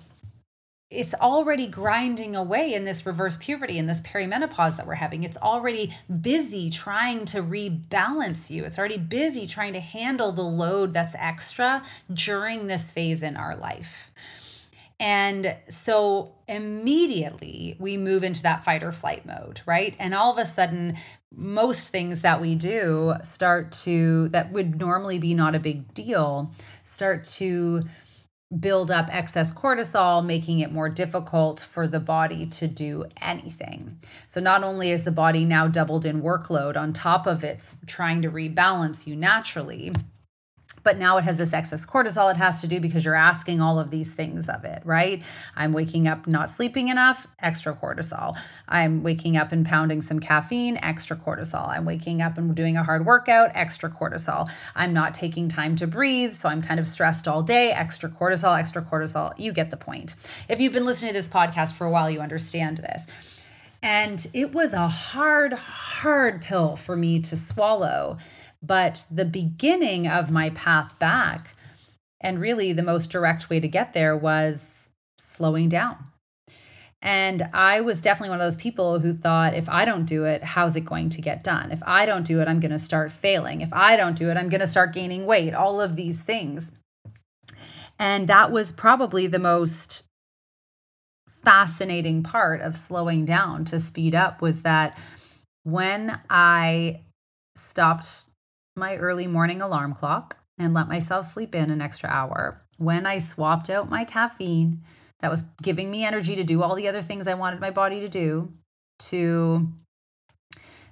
it's 0.89 1.13
already 1.15 1.67
grinding 1.67 2.35
away 2.35 2.73
in 2.73 2.83
this 2.83 3.05
reverse 3.05 3.37
puberty 3.37 3.77
in 3.77 3.85
this 3.85 4.01
perimenopause 4.01 4.75
that 4.77 4.87
we're 4.87 4.95
having. 4.95 5.23
It's 5.23 5.37
already 5.37 5.95
busy 6.21 6.71
trying 6.71 7.25
to 7.25 7.43
rebalance 7.43 8.49
you. 8.49 8.65
It's 8.65 8.79
already 8.79 8.97
busy 8.97 9.45
trying 9.45 9.73
to 9.73 9.79
handle 9.79 10.31
the 10.31 10.41
load 10.41 10.93
that's 10.93 11.13
extra 11.15 11.83
during 12.11 12.65
this 12.65 12.89
phase 12.89 13.21
in 13.21 13.37
our 13.37 13.55
life. 13.55 14.11
And 14.99 15.55
so 15.69 16.33
immediately 16.47 17.75
we 17.79 17.95
move 17.95 18.23
into 18.23 18.41
that 18.43 18.65
fight 18.65 18.83
or 18.83 18.91
flight 18.91 19.25
mode, 19.25 19.61
right? 19.65 19.95
And 19.99 20.13
all 20.15 20.31
of 20.31 20.39
a 20.39 20.43
sudden, 20.43 20.97
most 21.31 21.89
things 21.89 22.21
that 22.23 22.41
we 22.41 22.55
do 22.55 23.13
start 23.23 23.71
to, 23.83 24.27
that 24.29 24.51
would 24.51 24.79
normally 24.79 25.19
be 25.19 25.33
not 25.35 25.55
a 25.55 25.59
big 25.59 25.93
deal, 25.93 26.51
start 26.83 27.23
to 27.25 27.83
build 28.57 28.89
up 28.89 29.13
excess 29.13 29.53
cortisol, 29.53 30.25
making 30.25 30.59
it 30.59 30.71
more 30.71 30.89
difficult 30.89 31.59
for 31.59 31.87
the 31.87 31.99
body 31.99 32.45
to 32.47 32.67
do 32.67 33.05
anything. 33.21 33.99
So, 34.27 34.39
not 34.39 34.63
only 34.63 34.91
is 34.91 35.03
the 35.03 35.11
body 35.11 35.45
now 35.45 35.67
doubled 35.67 36.05
in 36.05 36.21
workload 36.21 36.75
on 36.75 36.93
top 36.93 37.27
of 37.27 37.43
it's 37.43 37.75
trying 37.85 38.21
to 38.23 38.31
rebalance 38.31 39.05
you 39.05 39.15
naturally 39.15 39.93
but 40.83 40.97
now 40.97 41.17
it 41.17 41.23
has 41.23 41.37
this 41.37 41.53
excess 41.53 41.85
cortisol 41.85 42.31
it 42.31 42.37
has 42.37 42.61
to 42.61 42.67
do 42.67 42.79
because 42.79 43.05
you're 43.05 43.15
asking 43.15 43.61
all 43.61 43.79
of 43.79 43.91
these 43.91 44.11
things 44.11 44.49
of 44.49 44.63
it, 44.65 44.81
right? 44.85 45.23
I'm 45.55 45.73
waking 45.73 46.07
up 46.07 46.27
not 46.27 46.49
sleeping 46.49 46.87
enough, 46.87 47.27
extra 47.39 47.73
cortisol. 47.73 48.37
I'm 48.67 49.03
waking 49.03 49.37
up 49.37 49.51
and 49.51 49.65
pounding 49.65 50.01
some 50.01 50.19
caffeine, 50.19 50.77
extra 50.81 51.15
cortisol. 51.15 51.67
I'm 51.67 51.85
waking 51.85 52.21
up 52.21 52.37
and 52.37 52.55
doing 52.55 52.77
a 52.77 52.83
hard 52.83 53.05
workout, 53.05 53.51
extra 53.53 53.89
cortisol. 53.89 54.49
I'm 54.75 54.93
not 54.93 55.13
taking 55.13 55.49
time 55.49 55.75
to 55.77 55.87
breathe, 55.87 56.35
so 56.35 56.49
I'm 56.49 56.61
kind 56.61 56.79
of 56.79 56.87
stressed 56.87 57.27
all 57.27 57.41
day, 57.41 57.71
extra 57.71 58.09
cortisol, 58.09 58.57
extra 58.57 58.81
cortisol. 58.81 59.33
You 59.37 59.51
get 59.51 59.71
the 59.71 59.77
point. 59.77 60.15
If 60.47 60.59
you've 60.59 60.73
been 60.73 60.85
listening 60.85 61.13
to 61.13 61.19
this 61.19 61.29
podcast 61.29 61.73
for 61.73 61.85
a 61.85 61.91
while, 61.91 62.09
you 62.09 62.19
understand 62.19 62.77
this. 62.77 63.05
And 63.81 64.25
it 64.33 64.51
was 64.53 64.73
a 64.73 64.89
hard, 64.89 65.53
hard 65.53 66.41
pill 66.41 66.75
for 66.75 66.97
me 66.97 67.21
to 67.21 67.37
swallow 67.37 68.17
but 68.61 69.05
the 69.09 69.25
beginning 69.25 70.07
of 70.07 70.29
my 70.29 70.49
path 70.49 70.97
back, 70.99 71.55
and 72.21 72.41
really 72.41 72.73
the 72.73 72.83
most 72.83 73.09
direct 73.09 73.49
way 73.49 73.59
to 73.59 73.67
get 73.67 73.93
there, 73.93 74.15
was 74.15 74.89
slowing 75.17 75.69
down. 75.69 75.97
And 77.01 77.49
I 77.53 77.79
was 77.79 78.01
definitely 78.01 78.31
one 78.31 78.41
of 78.41 78.45
those 78.45 78.61
people 78.61 78.99
who 78.99 79.13
thought, 79.13 79.53
if 79.53 79.69
I 79.69 79.85
don't 79.85 80.03
do 80.03 80.25
it, 80.25 80.43
how's 80.43 80.75
it 80.75 80.81
going 80.81 81.09
to 81.11 81.21
get 81.21 81.43
done? 81.43 81.71
If 81.71 81.81
I 81.85 82.05
don't 82.05 82.25
do 82.25 82.41
it, 82.41 82.47
I'm 82.49 82.59
going 82.59 82.71
to 82.71 82.79
start 82.79 83.13
failing. 83.13 83.61
If 83.61 83.71
I 83.71 83.95
don't 83.95 84.17
do 84.17 84.29
it, 84.29 84.35
I'm 84.35 84.49
going 84.49 84.59
to 84.59 84.67
start 84.67 84.93
gaining 84.93 85.25
weight, 85.25 85.53
all 85.53 85.79
of 85.79 85.95
these 85.95 86.19
things. 86.19 86.73
And 87.97 88.27
that 88.27 88.51
was 88.51 88.73
probably 88.73 89.27
the 89.27 89.39
most 89.39 90.03
fascinating 91.43 92.21
part 92.21 92.59
of 92.59 92.75
slowing 92.75 93.23
down 93.23 93.63
to 93.65 93.79
speed 93.79 94.13
up 94.13 94.41
was 94.41 94.63
that 94.63 94.97
when 95.63 96.19
I 96.29 97.01
stopped 97.55 98.23
my 98.79 98.95
early 98.95 99.27
morning 99.27 99.61
alarm 99.61 99.93
clock 99.93 100.37
and 100.57 100.73
let 100.73 100.87
myself 100.87 101.25
sleep 101.25 101.53
in 101.53 101.69
an 101.69 101.81
extra 101.81 102.09
hour. 102.09 102.61
When 102.77 103.05
I 103.05 103.19
swapped 103.19 103.69
out 103.69 103.89
my 103.89 104.05
caffeine, 104.05 104.81
that 105.19 105.29
was 105.29 105.43
giving 105.61 105.91
me 105.91 106.05
energy 106.05 106.35
to 106.35 106.43
do 106.43 106.63
all 106.63 106.75
the 106.75 106.87
other 106.87 107.01
things 107.01 107.27
I 107.27 107.33
wanted 107.33 107.59
my 107.59 107.71
body 107.71 107.99
to 107.99 108.09
do, 108.09 108.53
to 108.99 109.67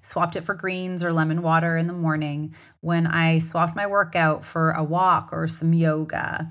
swapped 0.02 0.36
it 0.36 0.44
for 0.44 0.54
greens 0.54 1.04
or 1.04 1.12
lemon 1.12 1.42
water 1.42 1.78
in 1.78 1.88
the 1.88 1.94
morning. 1.94 2.56
When 2.82 3.08
I 3.08 3.40
swapped 3.40 3.76
my 3.76 3.88
workout 3.88 4.46
for 4.46 4.72
a 4.72 4.84
walk 4.84 5.30
or 5.32 5.48
some 5.48 5.74
yoga. 5.74 6.50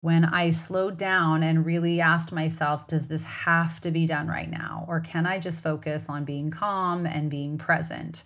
When 0.00 0.24
I 0.24 0.50
slowed 0.50 0.96
down 0.96 1.42
and 1.42 1.66
really 1.66 2.00
asked 2.00 2.30
myself, 2.30 2.86
does 2.86 3.08
this 3.08 3.24
have 3.24 3.80
to 3.80 3.90
be 3.90 4.06
done 4.06 4.28
right 4.28 4.48
now? 4.48 4.84
Or 4.86 5.00
can 5.00 5.26
I 5.26 5.40
just 5.40 5.62
focus 5.62 6.06
on 6.08 6.24
being 6.24 6.52
calm 6.52 7.04
and 7.04 7.28
being 7.28 7.58
present? 7.58 8.22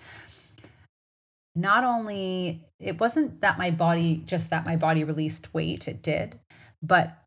Not 1.55 1.85
only 1.85 2.65
it 2.79 2.99
wasn't 2.99 3.41
that 3.41 3.59
my 3.59 3.71
body 3.71 4.23
just 4.27 4.51
that 4.51 4.65
my 4.65 4.77
body 4.77 5.05
released 5.05 5.53
weight 5.53 5.87
it 5.87 6.03
did 6.03 6.39
but 6.83 7.19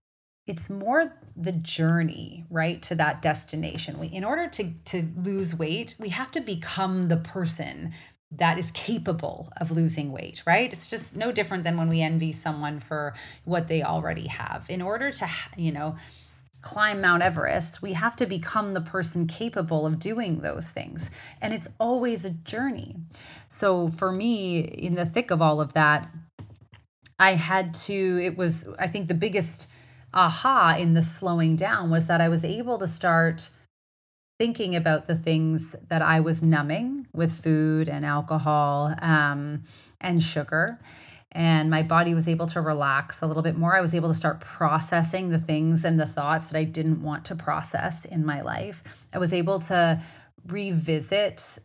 it's 0.47 0.69
more 0.69 1.13
the 1.35 1.51
journey 1.51 2.45
right 2.49 2.81
to 2.81 2.95
that 2.95 3.21
destination 3.21 3.99
we 3.99 4.07
in 4.07 4.23
order 4.23 4.47
to 4.47 4.71
to 4.83 5.07
lose 5.17 5.55
weight 5.55 5.95
we 5.99 6.09
have 6.09 6.31
to 6.31 6.41
become 6.41 7.07
the 7.07 7.17
person 7.17 7.93
that 8.31 8.57
is 8.57 8.71
capable 8.71 9.51
of 9.59 9.71
losing 9.71 10.11
weight, 10.11 10.43
right? 10.45 10.71
It's 10.71 10.87
just 10.87 11.15
no 11.15 11.31
different 11.31 11.63
than 11.63 11.77
when 11.77 11.87
we 11.87 12.01
envy 12.01 12.31
someone 12.31 12.79
for 12.79 13.13
what 13.43 13.67
they 13.67 13.83
already 13.83 14.27
have. 14.27 14.65
In 14.69 14.81
order 14.81 15.11
to, 15.11 15.29
you 15.55 15.71
know, 15.71 15.95
climb 16.65 16.99
Mount 16.99 17.21
Everest, 17.21 17.81
we 17.81 17.93
have 17.93 18.15
to 18.17 18.25
become 18.25 18.73
the 18.73 18.81
person 18.81 19.27
capable 19.27 19.85
of 19.85 19.99
doing 19.99 20.41
those 20.41 20.67
things. 20.67 21.11
And 21.39 21.53
it's 21.53 21.69
always 21.79 22.25
a 22.25 22.31
journey. 22.31 22.95
So 23.47 23.87
for 23.87 24.11
me, 24.11 24.59
in 24.59 24.95
the 24.95 25.05
thick 25.05 25.29
of 25.31 25.41
all 25.41 25.61
of 25.61 25.73
that, 25.73 26.09
I 27.19 27.35
had 27.35 27.75
to, 27.85 28.19
it 28.21 28.35
was, 28.35 28.67
I 28.79 28.87
think 28.87 29.07
the 29.07 29.13
biggest 29.13 29.67
aha 30.13 30.75
in 30.77 30.95
the 30.95 31.03
slowing 31.03 31.55
down 31.55 31.91
was 31.91 32.07
that 32.07 32.19
I 32.19 32.29
was 32.29 32.43
able 32.43 32.79
to 32.79 32.87
start 32.87 33.51
thinking 34.39 34.75
about 34.75 35.05
the 35.05 35.15
things 35.15 35.75
that 35.87 36.01
I 36.01 36.19
was 36.19 36.41
numbing 36.41 37.07
with 37.13 37.31
food 37.31 37.87
and 37.87 38.03
alcohol 38.03 38.93
um, 39.01 39.63
and 40.01 40.21
sugar. 40.21 40.79
And 41.35 41.69
my 41.69 41.83
body 41.83 42.15
was 42.15 42.29
able 42.29 42.47
to 42.47 42.61
relax 42.61 43.21
a 43.21 43.27
little 43.27 43.43
bit 43.43 43.57
more. 43.57 43.75
I 43.75 43.81
was 43.81 43.93
able 43.93 44.07
to 44.07 44.15
start 44.15 44.39
processing 44.39 45.29
the 45.29 45.37
things 45.37 45.83
and 45.83 45.99
the 45.99 46.07
thoughts 46.07 46.47
that 46.47 46.57
I 46.57 46.63
didn't 46.63 47.03
want 47.03 47.25
to 47.25 47.35
process 47.35 48.05
in 48.05 48.25
my 48.25 48.39
life. 48.41 49.05
I 49.13 49.17
was 49.17 49.33
able 49.33 49.59
to 49.59 50.01
revisit 50.47 51.59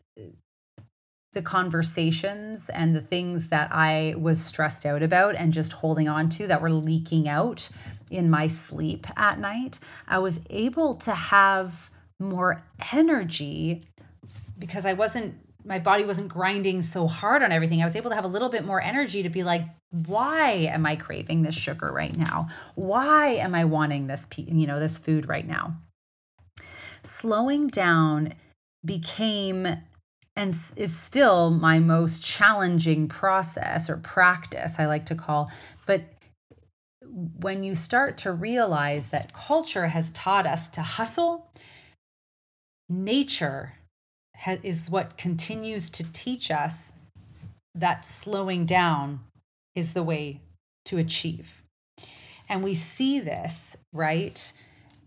the 1.32 1.42
conversations 1.42 2.68
and 2.70 2.96
the 2.96 3.00
things 3.00 3.48
that 3.48 3.70
I 3.70 4.16
was 4.18 4.44
stressed 4.44 4.84
out 4.84 5.04
about 5.04 5.36
and 5.36 5.52
just 5.52 5.74
holding 5.74 6.08
on 6.08 6.28
to 6.30 6.48
that 6.48 6.60
were 6.60 6.72
leaking 6.72 7.28
out 7.28 7.68
in 8.10 8.28
my 8.28 8.48
sleep 8.48 9.06
at 9.16 9.38
night. 9.38 9.78
I 10.08 10.18
was 10.18 10.40
able 10.50 10.94
to 10.94 11.12
have 11.14 11.90
more 12.18 12.64
energy 12.92 13.84
because 14.58 14.84
I 14.84 14.94
wasn't 14.94 15.36
my 15.64 15.78
body 15.78 16.04
wasn't 16.04 16.28
grinding 16.28 16.82
so 16.82 17.06
hard 17.06 17.42
on 17.42 17.52
everything. 17.52 17.82
I 17.82 17.84
was 17.84 17.96
able 17.96 18.10
to 18.10 18.16
have 18.16 18.24
a 18.24 18.28
little 18.28 18.48
bit 18.48 18.64
more 18.64 18.82
energy 18.82 19.22
to 19.22 19.28
be 19.28 19.42
like, 19.42 19.64
why 19.90 20.50
am 20.50 20.86
I 20.86 20.96
craving 20.96 21.42
this 21.42 21.54
sugar 21.54 21.92
right 21.92 22.16
now? 22.16 22.48
Why 22.74 23.28
am 23.34 23.54
I 23.54 23.64
wanting 23.64 24.06
this, 24.06 24.26
you 24.36 24.66
know, 24.66 24.80
this 24.80 24.98
food 24.98 25.28
right 25.28 25.46
now? 25.46 25.76
Slowing 27.02 27.66
down 27.66 28.34
became 28.84 29.82
and 30.36 30.56
is 30.76 30.96
still 30.96 31.50
my 31.50 31.78
most 31.78 32.24
challenging 32.24 33.08
process 33.08 33.90
or 33.90 33.96
practice, 33.96 34.76
I 34.78 34.86
like 34.86 35.06
to 35.06 35.14
call. 35.14 35.50
But 35.86 36.04
when 37.40 37.62
you 37.64 37.74
start 37.74 38.16
to 38.18 38.32
realize 38.32 39.08
that 39.08 39.32
culture 39.32 39.88
has 39.88 40.10
taught 40.10 40.46
us 40.46 40.68
to 40.68 40.82
hustle, 40.82 41.50
nature 42.88 43.74
is 44.46 44.90
what 44.90 45.16
continues 45.16 45.90
to 45.90 46.04
teach 46.12 46.50
us 46.50 46.92
that 47.74 48.04
slowing 48.04 48.66
down 48.66 49.20
is 49.74 49.92
the 49.92 50.02
way 50.02 50.40
to 50.84 50.98
achieve. 50.98 51.62
And 52.48 52.64
we 52.64 52.74
see 52.74 53.20
this, 53.20 53.76
right, 53.92 54.52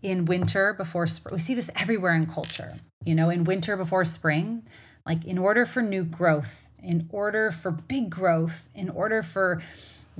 in 0.02 0.24
winter 0.24 0.72
before 0.72 1.06
spring. 1.06 1.34
We 1.34 1.40
see 1.40 1.54
this 1.54 1.70
everywhere 1.76 2.14
in 2.14 2.26
culture. 2.26 2.76
You 3.04 3.14
know, 3.14 3.28
in 3.28 3.44
winter 3.44 3.76
before 3.76 4.04
spring, 4.04 4.62
like 5.04 5.24
in 5.24 5.36
order 5.36 5.66
for 5.66 5.82
new 5.82 6.04
growth, 6.04 6.70
in 6.82 7.06
order 7.10 7.50
for 7.50 7.70
big 7.70 8.08
growth, 8.08 8.68
in 8.74 8.88
order 8.88 9.22
for 9.22 9.62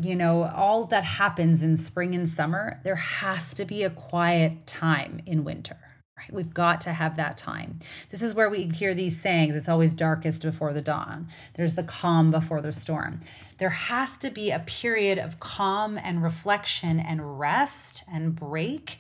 you 0.00 0.16
know, 0.16 0.42
all 0.42 0.87
that 0.87 1.04
happens 1.04 1.62
in 1.62 1.76
spring 1.76 2.16
and 2.16 2.28
summer, 2.28 2.80
there 2.83 2.97
has 2.97 3.54
to 3.54 3.64
be 3.64 3.85
a 3.85 3.90
quiet 3.90 4.66
time 4.66 5.21
in 5.25 5.44
winter 5.44 5.93
right? 6.16 6.33
We've 6.33 6.54
got 6.54 6.80
to 6.83 6.92
have 6.92 7.16
that 7.16 7.37
time. 7.37 7.78
This 8.11 8.23
is 8.23 8.35
where 8.35 8.49
we 8.49 8.64
hear 8.64 8.94
these 8.94 9.21
sayings 9.21 9.56
it's 9.56 9.68
always 9.68 9.92
darkest 9.92 10.42
before 10.42 10.73
the 10.73 10.80
dawn, 10.80 11.28
there's 11.54 11.75
the 11.75 11.83
calm 11.83 12.30
before 12.30 12.61
the 12.61 12.73
storm. 12.73 13.21
There 13.59 13.71
has 13.71 14.16
to 14.18 14.30
be 14.30 14.50
a 14.50 14.61
period 14.61 15.18
of 15.18 15.40
calm 15.40 15.99
and 15.99 16.23
reflection 16.23 16.99
and 17.00 17.38
rest 17.38 18.04
and 18.12 18.35
break 18.35 18.99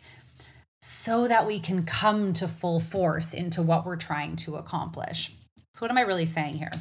so 0.80 1.26
that 1.26 1.46
we 1.46 1.58
can 1.58 1.84
come 1.84 2.32
to 2.34 2.46
full 2.46 2.78
force 2.78 3.32
into 3.32 3.62
what 3.62 3.86
we're 3.86 3.96
trying 3.96 4.36
to 4.36 4.56
accomplish. 4.56 5.32
So, 5.74 5.80
what 5.80 5.90
am 5.90 5.98
I 5.98 6.02
really 6.02 6.26
saying 6.26 6.58
here? 6.58 6.72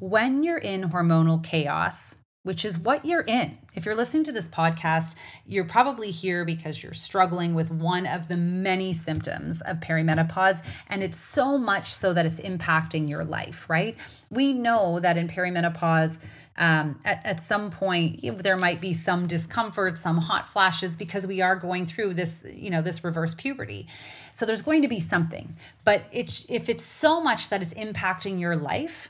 When 0.00 0.42
you're 0.44 0.58
in 0.58 0.90
hormonal 0.90 1.42
chaos, 1.42 2.14
which 2.48 2.64
is 2.64 2.78
what 2.78 3.04
you're 3.04 3.26
in. 3.26 3.58
If 3.74 3.84
you're 3.84 3.94
listening 3.94 4.24
to 4.24 4.32
this 4.32 4.48
podcast, 4.48 5.14
you're 5.46 5.66
probably 5.66 6.10
here 6.10 6.46
because 6.46 6.82
you're 6.82 6.94
struggling 6.94 7.52
with 7.52 7.70
one 7.70 8.06
of 8.06 8.28
the 8.28 8.38
many 8.38 8.94
symptoms 8.94 9.60
of 9.60 9.80
perimenopause. 9.80 10.64
And 10.88 11.02
it's 11.02 11.20
so 11.20 11.58
much 11.58 11.92
so 11.92 12.14
that 12.14 12.24
it's 12.24 12.36
impacting 12.36 13.06
your 13.06 13.22
life, 13.22 13.68
right? 13.68 13.98
We 14.30 14.54
know 14.54 14.98
that 14.98 15.18
in 15.18 15.28
perimenopause, 15.28 16.20
um, 16.56 16.98
at, 17.04 17.20
at 17.26 17.44
some 17.44 17.70
point 17.70 18.24
you 18.24 18.32
know, 18.32 18.38
there 18.38 18.56
might 18.56 18.80
be 18.80 18.94
some 18.94 19.26
discomfort 19.26 19.98
some 19.98 20.16
hot 20.16 20.48
flashes 20.48 20.96
because 20.96 21.26
we 21.26 21.42
are 21.42 21.54
going 21.54 21.84
through 21.84 22.14
this 22.14 22.44
you 22.52 22.68
know 22.68 22.82
this 22.82 23.04
reverse 23.04 23.32
puberty 23.32 23.86
so 24.32 24.44
there's 24.44 24.62
going 24.62 24.82
to 24.82 24.88
be 24.88 24.98
something 24.98 25.54
but 25.84 26.06
it, 26.12 26.44
if 26.48 26.68
it's 26.68 26.84
so 26.84 27.20
much 27.22 27.48
that 27.50 27.62
it's 27.62 27.72
impacting 27.74 28.40
your 28.40 28.56
life 28.56 29.08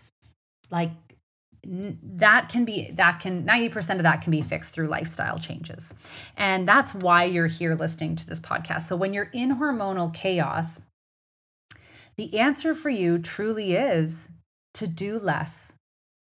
like 0.71 0.91
that 1.71 2.49
can 2.49 2.65
be 2.65 2.91
that 2.93 3.21
can 3.21 3.45
90% 3.45 3.97
of 3.97 4.03
that 4.03 4.23
can 4.23 4.31
be 4.31 4.41
fixed 4.41 4.73
through 4.73 4.89
lifestyle 4.89 5.39
changes. 5.39 5.93
And 6.37 6.67
that's 6.67 6.95
why 6.95 7.25
you're 7.25 7.47
here 7.47 7.75
listening 7.75 8.17
to 8.17 8.27
this 8.27 8.41
podcast. 8.41 8.83
So 8.83 8.97
when 8.97 9.13
you're 9.13 9.31
in 9.35 9.59
hormonal 9.59 10.13
chaos 10.13 10.81
the 12.19 12.37
answer 12.37 12.75
for 12.75 12.91
you 12.91 13.21
truly 13.21 13.75
is 13.75 14.29
to 14.75 14.89
do 14.89 15.21
less 15.21 15.73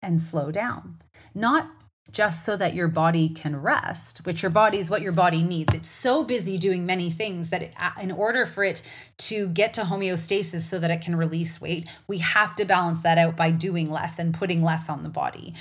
and 0.03 0.21
slow 0.21 0.51
down. 0.51 0.99
Not 1.35 1.71
just 2.11 2.45
so 2.45 2.57
that 2.57 2.75
your 2.75 2.89
body 2.89 3.29
can 3.29 3.61
rest, 3.61 4.19
which 4.25 4.43
your 4.43 4.51
body 4.51 4.79
is 4.79 4.91
what 4.91 5.03
your 5.03 5.13
body 5.13 5.43
needs. 5.43 5.75
It's 5.75 5.91
so 5.91 6.25
busy 6.25 6.57
doing 6.59 6.87
many 6.87 7.11
things 7.11 7.51
that 7.51 7.63
it, 7.63 7.75
in 8.01 8.11
order 8.11 8.47
for 8.47 8.65
it 8.65 8.83
to 9.19 9.49
get 9.49 9.75
to 9.75 9.83
homeostasis 9.83 10.63
so 10.63 10.79
that 10.79 10.91
it 10.91 11.03
can 11.03 11.17
release 11.17 11.61
weight, 11.61 11.89
we 12.07 12.19
have 12.19 12.57
to 12.57 12.65
balance 12.65 13.01
that 13.01 13.19
out 13.19 13.37
by 13.37 13.51
doing 13.51 13.91
less 13.91 14.19
and 14.19 14.33
putting 14.33 14.63
less 14.63 14.89
on 14.89 15.03
the 15.03 15.09
body. 15.09 15.55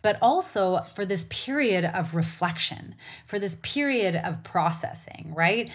But 0.00 0.18
also 0.22 0.78
for 0.78 1.04
this 1.04 1.26
period 1.28 1.84
of 1.84 2.14
reflection, 2.14 2.94
for 3.26 3.38
this 3.38 3.56
period 3.62 4.14
of 4.14 4.44
processing, 4.44 5.32
right? 5.34 5.70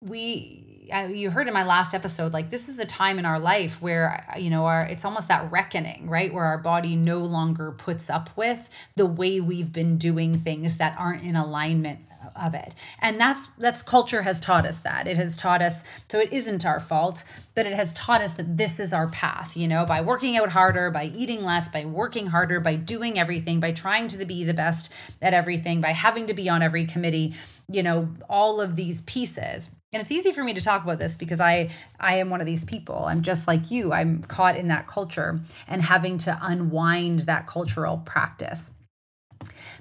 We 0.00 0.66
you 1.08 1.30
heard 1.30 1.46
in 1.46 1.54
my 1.54 1.62
last 1.62 1.94
episode 1.94 2.32
like 2.32 2.50
this 2.50 2.68
is 2.68 2.78
a 2.78 2.84
time 2.84 3.18
in 3.18 3.24
our 3.24 3.38
life 3.38 3.80
where 3.80 4.26
you 4.36 4.50
know 4.50 4.66
our 4.66 4.82
it's 4.82 5.04
almost 5.04 5.28
that 5.28 5.50
reckoning 5.50 6.08
right? 6.08 6.32
Where 6.32 6.46
our 6.46 6.58
body 6.58 6.96
no 6.96 7.18
longer 7.18 7.72
puts 7.72 8.10
up 8.10 8.30
with 8.36 8.68
the 8.96 9.06
way 9.06 9.40
we've 9.40 9.72
been 9.72 9.98
doing 9.98 10.38
things 10.38 10.78
that 10.78 10.98
aren't 10.98 11.22
in 11.22 11.36
alignment 11.36 12.00
of 12.40 12.54
it. 12.54 12.74
And 13.00 13.20
that's 13.20 13.46
that's 13.58 13.82
culture 13.82 14.22
has 14.22 14.40
taught 14.40 14.66
us 14.66 14.80
that. 14.80 15.06
It 15.06 15.16
has 15.16 15.36
taught 15.36 15.62
us 15.62 15.82
so 16.08 16.18
it 16.18 16.32
isn't 16.32 16.64
our 16.64 16.80
fault 16.80 17.24
but 17.54 17.66
it 17.66 17.74
has 17.74 17.92
taught 17.92 18.22
us 18.22 18.34
that 18.34 18.56
this 18.56 18.80
is 18.80 18.92
our 18.92 19.08
path 19.08 19.56
you 19.56 19.68
know 19.68 19.84
by 19.84 20.00
working 20.00 20.36
out 20.36 20.50
harder 20.50 20.90
by 20.90 21.04
eating 21.14 21.44
less 21.44 21.68
by 21.68 21.84
working 21.84 22.28
harder 22.28 22.60
by 22.60 22.74
doing 22.74 23.18
everything 23.18 23.60
by 23.60 23.70
trying 23.72 24.08
to 24.08 24.24
be 24.24 24.44
the 24.44 24.54
best 24.54 24.90
at 25.20 25.34
everything 25.34 25.80
by 25.80 25.90
having 25.90 26.26
to 26.26 26.34
be 26.34 26.48
on 26.48 26.62
every 26.62 26.86
committee 26.86 27.34
you 27.70 27.82
know 27.82 28.08
all 28.28 28.60
of 28.60 28.76
these 28.76 29.02
pieces. 29.02 29.70
And 29.92 30.00
it's 30.00 30.12
easy 30.12 30.30
for 30.30 30.44
me 30.44 30.54
to 30.54 30.60
talk 30.60 30.84
about 30.84 30.98
this 30.98 31.16
because 31.16 31.40
i 31.40 31.70
i 31.98 32.14
am 32.16 32.30
one 32.30 32.40
of 32.40 32.46
these 32.46 32.64
people. 32.64 33.04
I'm 33.06 33.22
just 33.22 33.46
like 33.46 33.70
you. 33.70 33.92
I'm 33.92 34.22
caught 34.22 34.56
in 34.56 34.68
that 34.68 34.86
culture 34.86 35.40
and 35.66 35.82
having 35.82 36.18
to 36.18 36.38
unwind 36.40 37.20
that 37.20 37.46
cultural 37.46 37.98
practice. 37.98 38.72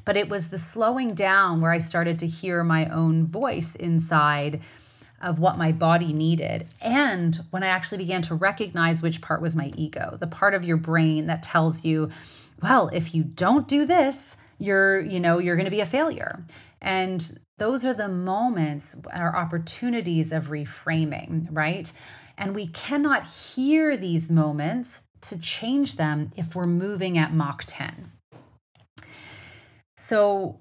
But 0.06 0.18
it 0.18 0.30
was 0.30 0.50
the 0.50 0.60
slowing 0.60 1.14
down 1.14 1.62
where 1.62 1.72
i 1.72 1.80
started 1.80 2.20
to 2.20 2.28
hear 2.28 2.64
my 2.64 2.86
own 2.88 3.26
voice 3.26 3.76
inside 3.76 4.62
of 5.22 5.38
what 5.38 5.58
my 5.58 5.74
body 5.74 6.14
needed 6.14 6.66
and 6.80 7.42
when 7.50 7.62
i 7.62 7.68
actually 7.68 7.98
began 7.98 8.22
to 8.22 8.34
recognize 8.34 9.02
which 9.02 9.20
part 9.20 9.42
was 9.42 9.54
my 9.54 9.70
ego 9.76 10.16
the 10.18 10.26
part 10.26 10.54
of 10.54 10.64
your 10.64 10.78
brain 10.78 11.28
that 11.28 11.44
tells 11.44 11.84
you 11.84 12.10
well 12.62 12.90
if 12.94 13.14
you 13.14 13.22
don't 13.22 13.68
do 13.68 13.86
this 13.86 14.38
you're 14.60 15.00
you 15.00 15.20
know 15.20 15.40
you're 15.40 15.56
going 15.56 15.66
to 15.66 15.72
be 15.72 15.80
a 15.80 15.86
failure. 15.86 16.44
And 16.82 17.40
those 17.60 17.86
are 17.86 17.94
the 17.94 18.08
moments, 18.08 18.96
our 19.14 19.36
opportunities 19.36 20.32
of 20.32 20.48
reframing, 20.48 21.48
right? 21.52 21.92
And 22.38 22.56
we 22.56 22.68
cannot 22.68 23.28
hear 23.28 23.96
these 23.96 24.30
moments 24.30 25.02
to 25.22 25.38
change 25.38 25.98
them 25.98 26.32
if 26.38 26.56
we're 26.56 26.66
moving 26.66 27.18
at 27.18 27.34
Mach 27.34 27.66
10. 27.66 28.12
So, 29.98 30.60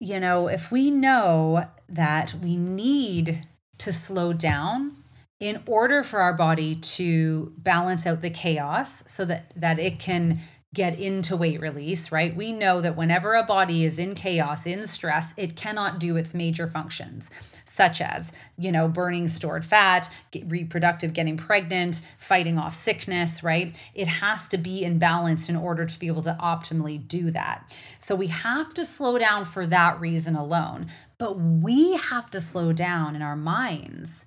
you 0.00 0.20
know, 0.20 0.48
if 0.48 0.70
we 0.70 0.90
know 0.90 1.68
that 1.88 2.34
we 2.40 2.56
need 2.56 3.46
to 3.78 3.92
slow 3.92 4.32
down 4.32 4.96
in 5.40 5.62
order 5.66 6.02
for 6.02 6.20
our 6.20 6.32
body 6.32 6.74
to 6.74 7.52
balance 7.58 8.06
out 8.06 8.22
the 8.22 8.30
chaos 8.30 9.04
so 9.06 9.24
that 9.24 9.52
that 9.54 9.78
it 9.78 9.98
can 9.98 10.40
get 10.74 10.98
into 10.98 11.36
weight 11.36 11.60
release, 11.60 12.12
right? 12.12 12.36
We 12.36 12.52
know 12.52 12.80
that 12.80 12.96
whenever 12.96 13.34
a 13.34 13.42
body 13.42 13.84
is 13.84 13.98
in 13.98 14.14
chaos, 14.14 14.66
in 14.66 14.86
stress, 14.86 15.32
it 15.36 15.56
cannot 15.56 15.98
do 15.98 16.16
its 16.16 16.34
major 16.34 16.66
functions. 16.66 17.30
such 17.78 18.00
as, 18.00 18.32
you 18.58 18.72
know, 18.72 18.88
burning 18.88 19.28
stored 19.28 19.64
fat, 19.64 20.12
reproductive, 20.46 21.12
getting 21.12 21.36
pregnant, 21.36 22.02
fighting 22.18 22.58
off 22.58 22.74
sickness, 22.74 23.44
right? 23.44 23.80
It 23.94 24.08
has 24.08 24.48
to 24.48 24.58
be 24.58 24.82
in 24.82 24.98
balance 24.98 25.48
in 25.48 25.54
order 25.54 25.86
to 25.86 25.98
be 25.98 26.08
able 26.08 26.22
to 26.22 26.36
optimally 26.42 27.06
do 27.06 27.30
that. 27.30 27.78
So 28.02 28.16
we 28.16 28.26
have 28.26 28.74
to 28.74 28.84
slow 28.84 29.16
down 29.16 29.44
for 29.44 29.64
that 29.64 30.00
reason 30.00 30.34
alone. 30.34 30.88
But 31.18 31.38
we 31.38 31.96
have 31.96 32.32
to 32.32 32.40
slow 32.40 32.72
down 32.72 33.14
in 33.14 33.22
our 33.22 33.36
minds 33.36 34.26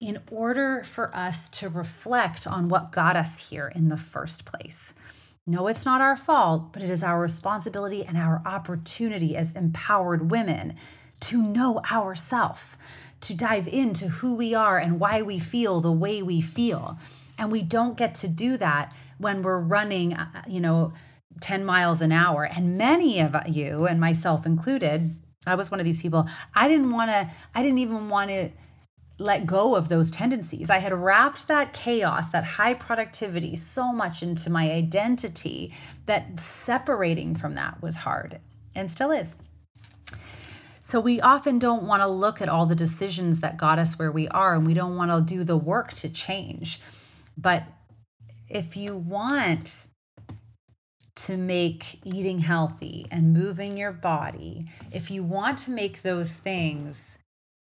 in 0.00 0.20
order 0.30 0.84
for 0.84 1.14
us 1.14 1.48
to 1.48 1.68
reflect 1.68 2.46
on 2.46 2.68
what 2.68 2.92
got 2.92 3.16
us 3.16 3.50
here 3.50 3.72
in 3.74 3.88
the 3.88 3.96
first 3.96 4.44
place. 4.44 4.94
No, 5.44 5.66
it's 5.66 5.84
not 5.84 6.00
our 6.00 6.16
fault, 6.16 6.72
but 6.72 6.82
it 6.82 6.90
is 6.90 7.02
our 7.02 7.20
responsibility 7.20 8.04
and 8.04 8.16
our 8.16 8.40
opportunity 8.46 9.36
as 9.36 9.52
empowered 9.52 10.30
women 10.30 10.76
to 11.18 11.42
know 11.42 11.80
ourself, 11.90 12.78
to 13.22 13.34
dive 13.34 13.66
into 13.66 14.08
who 14.08 14.34
we 14.34 14.54
are 14.54 14.78
and 14.78 15.00
why 15.00 15.20
we 15.20 15.40
feel 15.40 15.80
the 15.80 15.90
way 15.90 16.22
we 16.22 16.40
feel. 16.40 16.96
And 17.36 17.50
we 17.50 17.62
don't 17.62 17.96
get 17.96 18.14
to 18.16 18.28
do 18.28 18.56
that 18.58 18.94
when 19.18 19.42
we're 19.42 19.58
running, 19.58 20.14
uh, 20.14 20.42
you 20.46 20.60
know, 20.60 20.92
10 21.40 21.64
miles 21.64 22.00
an 22.02 22.12
hour. 22.12 22.44
And 22.44 22.78
many 22.78 23.18
of 23.18 23.34
you, 23.48 23.86
and 23.86 23.98
myself 23.98 24.46
included, 24.46 25.16
I 25.44 25.56
was 25.56 25.72
one 25.72 25.80
of 25.80 25.86
these 25.86 26.00
people, 26.00 26.28
I 26.54 26.68
didn't 26.68 26.92
want 26.92 27.10
to, 27.10 27.28
I 27.52 27.62
didn't 27.62 27.78
even 27.78 28.08
want 28.08 28.30
to 28.30 28.50
let 29.22 29.46
go 29.46 29.74
of 29.76 29.88
those 29.88 30.10
tendencies. 30.10 30.68
I 30.68 30.78
had 30.78 30.92
wrapped 30.92 31.48
that 31.48 31.72
chaos, 31.72 32.28
that 32.30 32.44
high 32.44 32.74
productivity 32.74 33.56
so 33.56 33.92
much 33.92 34.22
into 34.22 34.50
my 34.50 34.70
identity 34.70 35.72
that 36.06 36.40
separating 36.40 37.34
from 37.34 37.54
that 37.54 37.80
was 37.80 37.98
hard 37.98 38.40
and 38.74 38.90
still 38.90 39.10
is. 39.10 39.36
So 40.80 40.98
we 41.00 41.20
often 41.20 41.58
don't 41.58 41.84
want 41.84 42.02
to 42.02 42.08
look 42.08 42.42
at 42.42 42.48
all 42.48 42.66
the 42.66 42.74
decisions 42.74 43.40
that 43.40 43.56
got 43.56 43.78
us 43.78 43.98
where 43.98 44.10
we 44.10 44.28
are 44.28 44.54
and 44.56 44.66
we 44.66 44.74
don't 44.74 44.96
want 44.96 45.10
to 45.10 45.34
do 45.34 45.44
the 45.44 45.56
work 45.56 45.92
to 45.94 46.08
change. 46.08 46.80
But 47.36 47.64
if 48.50 48.76
you 48.76 48.96
want 48.96 49.86
to 51.14 51.36
make 51.36 52.04
eating 52.04 52.40
healthy 52.40 53.06
and 53.10 53.32
moving 53.32 53.76
your 53.76 53.92
body, 53.92 54.66
if 54.90 55.10
you 55.10 55.22
want 55.22 55.58
to 55.60 55.70
make 55.70 56.02
those 56.02 56.32
things 56.32 57.16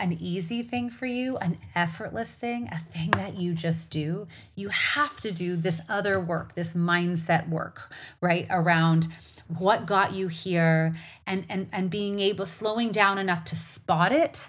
an 0.03 0.13
easy 0.21 0.63
thing 0.63 0.91
for 0.91 1.07
you, 1.07 1.37
an 1.37 1.57
effortless 1.77 2.35
thing, 2.35 2.69
a 2.73 2.79
thing 2.79 3.13
that 3.13 3.39
you 3.39 3.55
just 3.55 3.89
do, 3.89 4.27
you 4.57 4.69
have 4.69 5.21
to 5.21 5.31
do 5.31 5.57
this 5.57 5.81
other 5.89 6.19
work, 6.19 6.57
this 6.57 6.75
mindset 6.75 7.49
work, 7.49 7.93
right? 8.21 8.47
Around 8.51 9.07
what 9.47 9.87
got 9.87 10.13
you 10.13 10.27
here 10.29 10.97
and 11.27 11.47
and 11.49 11.69
and 11.73 11.89
being 11.89 12.19
able 12.19 12.47
slowing 12.47 12.91
down 12.91 13.17
enough 13.17 13.45
to 13.45 13.57
spot 13.57 14.13
it, 14.13 14.49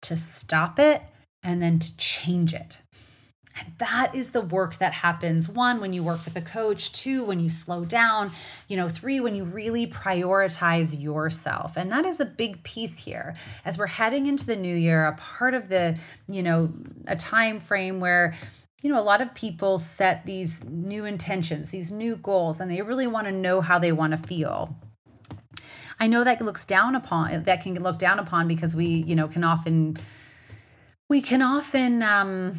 to 0.00 0.16
stop 0.16 0.78
it, 0.78 1.02
and 1.42 1.60
then 1.60 1.78
to 1.78 1.96
change 1.98 2.54
it. 2.54 2.80
And 3.56 3.72
that 3.78 4.14
is 4.14 4.30
the 4.30 4.40
work 4.40 4.78
that 4.78 4.92
happens 4.92 5.48
one, 5.48 5.80
when 5.80 5.92
you 5.92 6.02
work 6.02 6.24
with 6.24 6.36
a 6.36 6.40
coach, 6.40 6.92
two, 6.92 7.24
when 7.24 7.38
you 7.38 7.48
slow 7.48 7.84
down, 7.84 8.32
you 8.68 8.76
know, 8.76 8.88
three, 8.88 9.20
when 9.20 9.34
you 9.34 9.44
really 9.44 9.86
prioritize 9.86 11.00
yourself. 11.00 11.76
And 11.76 11.90
that 11.92 12.04
is 12.04 12.18
a 12.18 12.24
big 12.24 12.62
piece 12.64 12.98
here. 12.98 13.36
As 13.64 13.78
we're 13.78 13.86
heading 13.86 14.26
into 14.26 14.44
the 14.44 14.56
new 14.56 14.74
year, 14.74 15.06
a 15.06 15.14
part 15.14 15.54
of 15.54 15.68
the, 15.68 15.98
you 16.28 16.42
know, 16.42 16.72
a 17.06 17.16
time 17.16 17.60
frame 17.60 18.00
where 18.00 18.34
you 18.82 18.90
know, 18.90 19.00
a 19.00 19.02
lot 19.02 19.22
of 19.22 19.34
people 19.34 19.78
set 19.78 20.26
these 20.26 20.62
new 20.64 21.06
intentions, 21.06 21.70
these 21.70 21.90
new 21.90 22.16
goals, 22.16 22.60
and 22.60 22.70
they 22.70 22.82
really 22.82 23.06
want 23.06 23.26
to 23.26 23.32
know 23.32 23.62
how 23.62 23.78
they 23.78 23.92
want 23.92 24.10
to 24.10 24.18
feel. 24.18 24.76
I 25.98 26.06
know 26.06 26.22
that 26.22 26.42
looks 26.42 26.66
down 26.66 26.94
upon 26.94 27.44
that 27.44 27.62
can 27.62 27.74
look 27.82 27.98
down 27.98 28.18
upon 28.18 28.46
because 28.46 28.76
we, 28.76 28.86
you 28.86 29.14
know, 29.14 29.26
can 29.26 29.42
often 29.42 29.96
we 31.08 31.22
can 31.22 31.40
often 31.40 32.02
um 32.02 32.56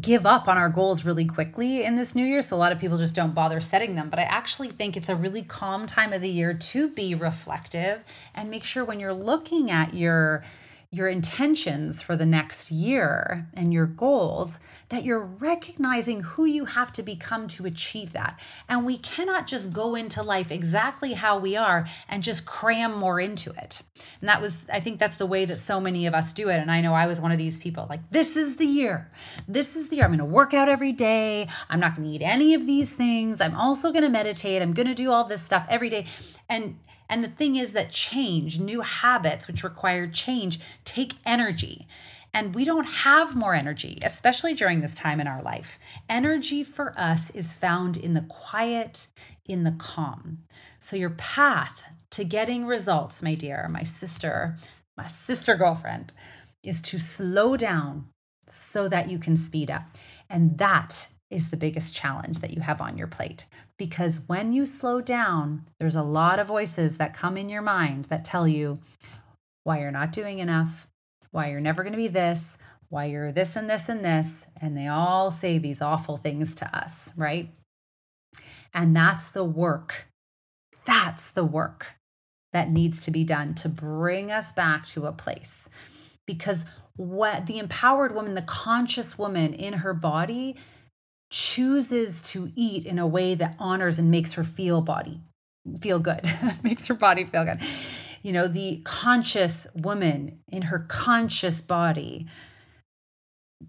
give 0.00 0.24
up 0.24 0.48
on 0.48 0.56
our 0.56 0.68
goals 0.68 1.04
really 1.04 1.24
quickly 1.24 1.84
in 1.84 1.96
this 1.96 2.14
new 2.14 2.24
year. 2.24 2.40
So 2.42 2.56
a 2.56 2.58
lot 2.58 2.72
of 2.72 2.78
people 2.78 2.96
just 2.96 3.14
don't 3.14 3.34
bother 3.34 3.60
setting 3.60 3.94
them. 3.94 4.08
But 4.08 4.18
I 4.18 4.22
actually 4.22 4.68
think 4.68 4.96
it's 4.96 5.08
a 5.08 5.16
really 5.16 5.42
calm 5.42 5.86
time 5.86 6.12
of 6.12 6.22
the 6.22 6.30
year 6.30 6.54
to 6.54 6.88
be 6.88 7.14
reflective 7.14 8.02
and 8.34 8.50
make 8.50 8.64
sure 8.64 8.84
when 8.84 9.00
you're 9.00 9.12
looking 9.12 9.70
at 9.70 9.94
your 9.94 10.44
your 10.94 11.08
intentions 11.08 12.02
for 12.02 12.16
the 12.16 12.26
next 12.26 12.70
year 12.70 13.48
and 13.54 13.72
your 13.72 13.86
goals 13.86 14.58
that 14.90 15.04
you're 15.04 15.24
recognizing 15.24 16.20
who 16.20 16.44
you 16.44 16.66
have 16.66 16.92
to 16.92 17.02
become 17.02 17.48
to 17.48 17.64
achieve 17.64 18.12
that. 18.12 18.38
And 18.68 18.84
we 18.84 18.98
cannot 18.98 19.46
just 19.46 19.72
go 19.72 19.94
into 19.94 20.22
life 20.22 20.52
exactly 20.52 21.14
how 21.14 21.38
we 21.38 21.56
are 21.56 21.88
and 22.10 22.22
just 22.22 22.44
cram 22.44 22.94
more 22.94 23.18
into 23.18 23.52
it. 23.52 23.82
And 24.20 24.28
that 24.28 24.42
was, 24.42 24.58
I 24.70 24.80
think 24.80 24.98
that's 24.98 25.16
the 25.16 25.24
way 25.24 25.46
that 25.46 25.58
so 25.58 25.80
many 25.80 26.04
of 26.06 26.12
us 26.12 26.34
do 26.34 26.50
it. 26.50 26.58
And 26.58 26.70
I 26.70 26.82
know 26.82 26.92
I 26.92 27.06
was 27.06 27.22
one 27.22 27.32
of 27.32 27.38
these 27.38 27.58
people 27.58 27.86
like, 27.88 28.10
this 28.10 28.36
is 28.36 28.56
the 28.56 28.66
year. 28.66 29.10
This 29.48 29.76
is 29.76 29.88
the 29.88 29.96
year. 29.96 30.04
I'm 30.04 30.10
going 30.10 30.18
to 30.18 30.26
work 30.26 30.52
out 30.52 30.68
every 30.68 30.92
day. 30.92 31.48
I'm 31.70 31.80
not 31.80 31.96
going 31.96 32.06
to 32.06 32.14
eat 32.14 32.22
any 32.22 32.52
of 32.52 32.66
these 32.66 32.92
things. 32.92 33.40
I'm 33.40 33.56
also 33.56 33.92
going 33.92 34.04
to 34.04 34.10
meditate. 34.10 34.60
I'm 34.60 34.74
going 34.74 34.88
to 34.88 34.94
do 34.94 35.10
all 35.10 35.24
this 35.24 35.42
stuff 35.42 35.66
every 35.70 35.88
day. 35.88 36.04
And 36.50 36.76
and 37.12 37.22
the 37.22 37.28
thing 37.28 37.56
is 37.56 37.74
that 37.74 37.90
change, 37.90 38.58
new 38.58 38.80
habits, 38.80 39.46
which 39.46 39.62
require 39.62 40.06
change, 40.06 40.58
take 40.86 41.12
energy. 41.26 41.86
And 42.32 42.54
we 42.54 42.64
don't 42.64 42.86
have 42.86 43.36
more 43.36 43.54
energy, 43.54 43.98
especially 44.00 44.54
during 44.54 44.80
this 44.80 44.94
time 44.94 45.20
in 45.20 45.26
our 45.26 45.42
life. 45.42 45.78
Energy 46.08 46.64
for 46.64 46.98
us 46.98 47.28
is 47.28 47.52
found 47.52 47.98
in 47.98 48.14
the 48.14 48.22
quiet, 48.22 49.08
in 49.44 49.62
the 49.62 49.72
calm. 49.72 50.44
So, 50.78 50.96
your 50.96 51.10
path 51.10 51.82
to 52.12 52.24
getting 52.24 52.64
results, 52.64 53.20
my 53.20 53.34
dear, 53.34 53.68
my 53.68 53.82
sister, 53.82 54.56
my 54.96 55.06
sister 55.06 55.54
girlfriend, 55.54 56.14
is 56.62 56.80
to 56.80 56.98
slow 56.98 57.58
down 57.58 58.06
so 58.48 58.88
that 58.88 59.10
you 59.10 59.18
can 59.18 59.36
speed 59.36 59.70
up. 59.70 59.82
And 60.30 60.56
that 60.56 61.08
is 61.32 61.50
the 61.50 61.56
biggest 61.56 61.94
challenge 61.94 62.40
that 62.40 62.52
you 62.52 62.60
have 62.60 62.80
on 62.80 62.98
your 62.98 63.06
plate. 63.06 63.46
Because 63.78 64.22
when 64.26 64.52
you 64.52 64.66
slow 64.66 65.00
down, 65.00 65.64
there's 65.80 65.96
a 65.96 66.02
lot 66.02 66.38
of 66.38 66.46
voices 66.46 66.98
that 66.98 67.14
come 67.14 67.36
in 67.36 67.48
your 67.48 67.62
mind 67.62 68.06
that 68.06 68.24
tell 68.24 68.46
you 68.46 68.78
why 69.64 69.80
you're 69.80 69.90
not 69.90 70.12
doing 70.12 70.38
enough, 70.38 70.86
why 71.30 71.50
you're 71.50 71.60
never 71.60 71.82
going 71.82 71.92
to 71.92 71.96
be 71.96 72.08
this, 72.08 72.58
why 72.88 73.06
you're 73.06 73.32
this 73.32 73.56
and 73.56 73.70
this 73.70 73.88
and 73.88 74.04
this. 74.04 74.46
And 74.60 74.76
they 74.76 74.86
all 74.86 75.30
say 75.30 75.58
these 75.58 75.80
awful 75.80 76.16
things 76.16 76.54
to 76.56 76.76
us, 76.76 77.12
right? 77.16 77.50
And 78.74 78.94
that's 78.94 79.28
the 79.28 79.44
work. 79.44 80.08
That's 80.84 81.30
the 81.30 81.44
work 81.44 81.96
that 82.52 82.70
needs 82.70 83.00
to 83.02 83.10
be 83.10 83.24
done 83.24 83.54
to 83.54 83.68
bring 83.68 84.30
us 84.30 84.52
back 84.52 84.86
to 84.88 85.06
a 85.06 85.12
place. 85.12 85.68
Because 86.26 86.66
what 86.96 87.46
the 87.46 87.58
empowered 87.58 88.14
woman, 88.14 88.34
the 88.34 88.42
conscious 88.42 89.16
woman 89.16 89.54
in 89.54 89.74
her 89.74 89.94
body, 89.94 90.56
chooses 91.32 92.20
to 92.20 92.50
eat 92.54 92.84
in 92.84 92.98
a 92.98 93.06
way 93.06 93.34
that 93.34 93.56
honors 93.58 93.98
and 93.98 94.10
makes 94.10 94.34
her 94.34 94.44
feel 94.44 94.82
body 94.82 95.18
feel 95.80 95.98
good 95.98 96.20
makes 96.62 96.86
her 96.86 96.94
body 96.94 97.24
feel 97.24 97.44
good. 97.44 97.60
You 98.22 98.32
know 98.32 98.46
the 98.46 98.82
conscious 98.84 99.66
woman 99.74 100.40
in 100.48 100.62
her 100.62 100.80
conscious 100.80 101.60
body 101.60 102.26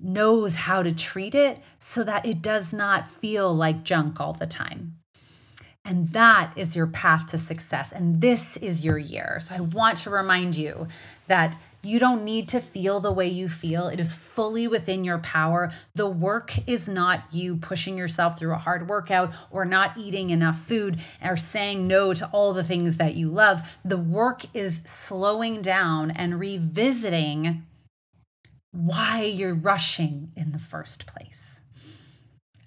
knows 0.02 0.56
how 0.56 0.84
to 0.84 0.91
treat 0.91 1.36
it 1.36 1.62
so 1.80 2.04
that 2.04 2.26
it 2.26 2.41
does 2.41 2.73
not 2.73 3.08
feel 3.08 3.56
like 3.56 3.84
junk 3.84 4.19
all 4.19 4.34
the 4.34 4.47
time. 4.47 4.97
And 5.86 6.12
that 6.13 6.54
is 6.56 6.76
your 6.76 6.88
path 6.88 7.28
to 7.28 7.38
success. 7.38 7.91
And 7.91 8.21
this 8.21 8.58
is 8.58 8.84
your 8.84 8.97
year. 8.97 9.38
So 9.41 9.56
i 9.56 9.60
want 9.60 9.97
to 9.99 10.10
remind 10.10 10.56
you 10.56 10.88
that 11.28 11.58
you 11.83 11.99
don't 11.99 12.23
need 12.23 12.47
to 12.49 12.61
feel 12.61 12.99
the 12.99 13.11
way 13.11 13.27
you 13.27 13.49
feel. 13.49 13.87
It 13.87 13.99
is 13.99 14.15
fully 14.15 14.67
within 14.67 15.03
your 15.03 15.17
power. 15.19 15.71
The 15.93 16.07
work 16.07 16.67
is 16.67 16.87
not 16.87 17.25
you 17.31 17.57
pushing 17.57 17.97
yourself 17.97 18.39
through 18.39 18.53
a 18.53 18.57
hard 18.57 18.87
workout 18.87 19.33
or 19.51 19.65
not 19.65 19.97
eating 19.97 20.29
enough 20.29 20.59
food 20.59 21.01
or 21.21 21.35
saying 21.35 21.85
no 21.85 22.13
to 22.13 22.25
all 22.27 22.53
the 22.53 22.63
things 22.63 22.97
that 22.97 23.15
you 23.15 23.29
love. 23.29 23.77
The 23.83 23.97
work 23.97 24.45
is 24.53 24.81
slowing 24.85 25.61
down 25.61 26.11
and 26.11 26.39
revisiting 26.39 27.65
why 28.71 29.23
you're 29.23 29.53
rushing 29.53 30.31
in 30.35 30.51
the 30.53 30.59
first 30.59 31.05
place. 31.05 31.61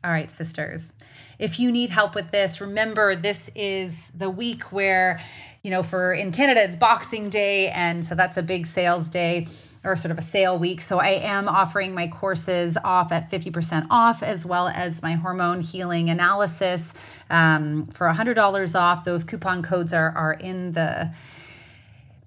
All 0.06 0.12
right, 0.12 0.30
sisters. 0.30 0.92
If 1.36 1.58
you 1.58 1.72
need 1.72 1.90
help 1.90 2.14
with 2.14 2.30
this, 2.30 2.60
remember 2.60 3.16
this 3.16 3.50
is 3.56 3.92
the 4.14 4.30
week 4.30 4.70
where, 4.70 5.18
you 5.64 5.70
know, 5.72 5.82
for 5.82 6.12
in 6.12 6.30
Canada, 6.30 6.62
it's 6.62 6.76
Boxing 6.76 7.28
Day. 7.28 7.70
And 7.70 8.04
so 8.04 8.14
that's 8.14 8.36
a 8.36 8.42
big 8.44 8.68
sales 8.68 9.10
day 9.10 9.48
or 9.82 9.96
sort 9.96 10.12
of 10.12 10.18
a 10.18 10.22
sale 10.22 10.60
week. 10.60 10.80
So 10.80 11.00
I 11.00 11.08
am 11.08 11.48
offering 11.48 11.92
my 11.92 12.06
courses 12.06 12.78
off 12.84 13.10
at 13.10 13.28
50% 13.32 13.88
off, 13.90 14.22
as 14.22 14.46
well 14.46 14.68
as 14.68 15.02
my 15.02 15.14
hormone 15.14 15.60
healing 15.60 16.08
analysis 16.08 16.94
um, 17.28 17.84
for 17.86 18.06
$100 18.08 18.80
off. 18.80 19.02
Those 19.02 19.24
coupon 19.24 19.60
codes 19.60 19.92
are, 19.92 20.12
are 20.12 20.34
in 20.34 20.70
the 20.70 21.10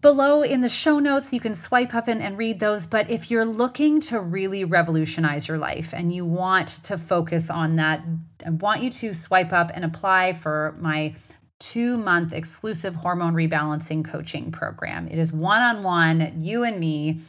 Below 0.01 0.43
in 0.43 0.61
the 0.61 0.69
show 0.69 0.99
notes, 0.99 1.33
you 1.33 1.41
can 1.41 1.55
swipe 1.55 1.93
up 1.93 2.07
and, 2.07 2.21
and 2.21 2.37
read 2.37 2.61
those. 2.61 2.85
But 2.85 3.09
if 3.09 3.29
you're 3.29 3.45
looking 3.45 3.99
to 4.01 4.21
really 4.21 4.63
revolutionize 4.63 5.49
your 5.49 5.57
life 5.57 5.93
and 5.93 6.13
you 6.13 6.23
want 6.23 6.69
to 6.85 6.97
focus 6.97 7.49
on 7.49 7.75
that, 7.75 8.05
I 8.45 8.51
want 8.51 8.81
you 8.81 8.91
to 8.91 9.13
swipe 9.13 9.51
up 9.51 9.71
and 9.73 9.83
apply 9.83 10.33
for 10.33 10.75
my 10.79 11.15
two 11.59 11.97
month 11.97 12.31
exclusive 12.31 12.95
hormone 12.95 13.33
rebalancing 13.33 14.05
coaching 14.05 14.51
program. 14.51 15.09
It 15.09 15.19
is 15.19 15.33
one 15.33 15.61
on 15.61 15.83
one, 15.83 16.33
you 16.37 16.63
and 16.63 16.79
me 16.79 17.19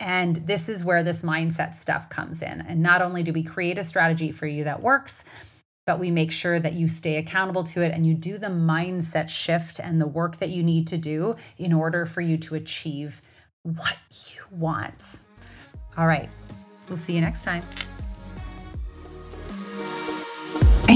And 0.00 0.36
this 0.46 0.68
is 0.68 0.84
where 0.84 1.02
this 1.02 1.22
mindset 1.22 1.74
stuff 1.74 2.08
comes 2.08 2.42
in. 2.42 2.60
And 2.60 2.82
not 2.82 3.02
only 3.02 3.22
do 3.22 3.32
we 3.32 3.42
create 3.42 3.78
a 3.78 3.84
strategy 3.84 4.30
for 4.30 4.46
you 4.46 4.64
that 4.64 4.82
works, 4.82 5.24
but 5.88 5.98
we 5.98 6.10
make 6.10 6.30
sure 6.30 6.60
that 6.60 6.74
you 6.74 6.86
stay 6.86 7.16
accountable 7.16 7.64
to 7.64 7.80
it 7.80 7.94
and 7.94 8.06
you 8.06 8.12
do 8.12 8.36
the 8.36 8.48
mindset 8.48 9.30
shift 9.30 9.80
and 9.80 9.98
the 9.98 10.06
work 10.06 10.36
that 10.36 10.50
you 10.50 10.62
need 10.62 10.86
to 10.86 10.98
do 10.98 11.34
in 11.56 11.72
order 11.72 12.04
for 12.04 12.20
you 12.20 12.36
to 12.36 12.54
achieve 12.54 13.22
what 13.62 13.96
you 14.10 14.42
want. 14.50 15.02
All 15.96 16.06
right, 16.06 16.28
we'll 16.90 16.98
see 16.98 17.14
you 17.14 17.22
next 17.22 17.42
time. 17.42 17.62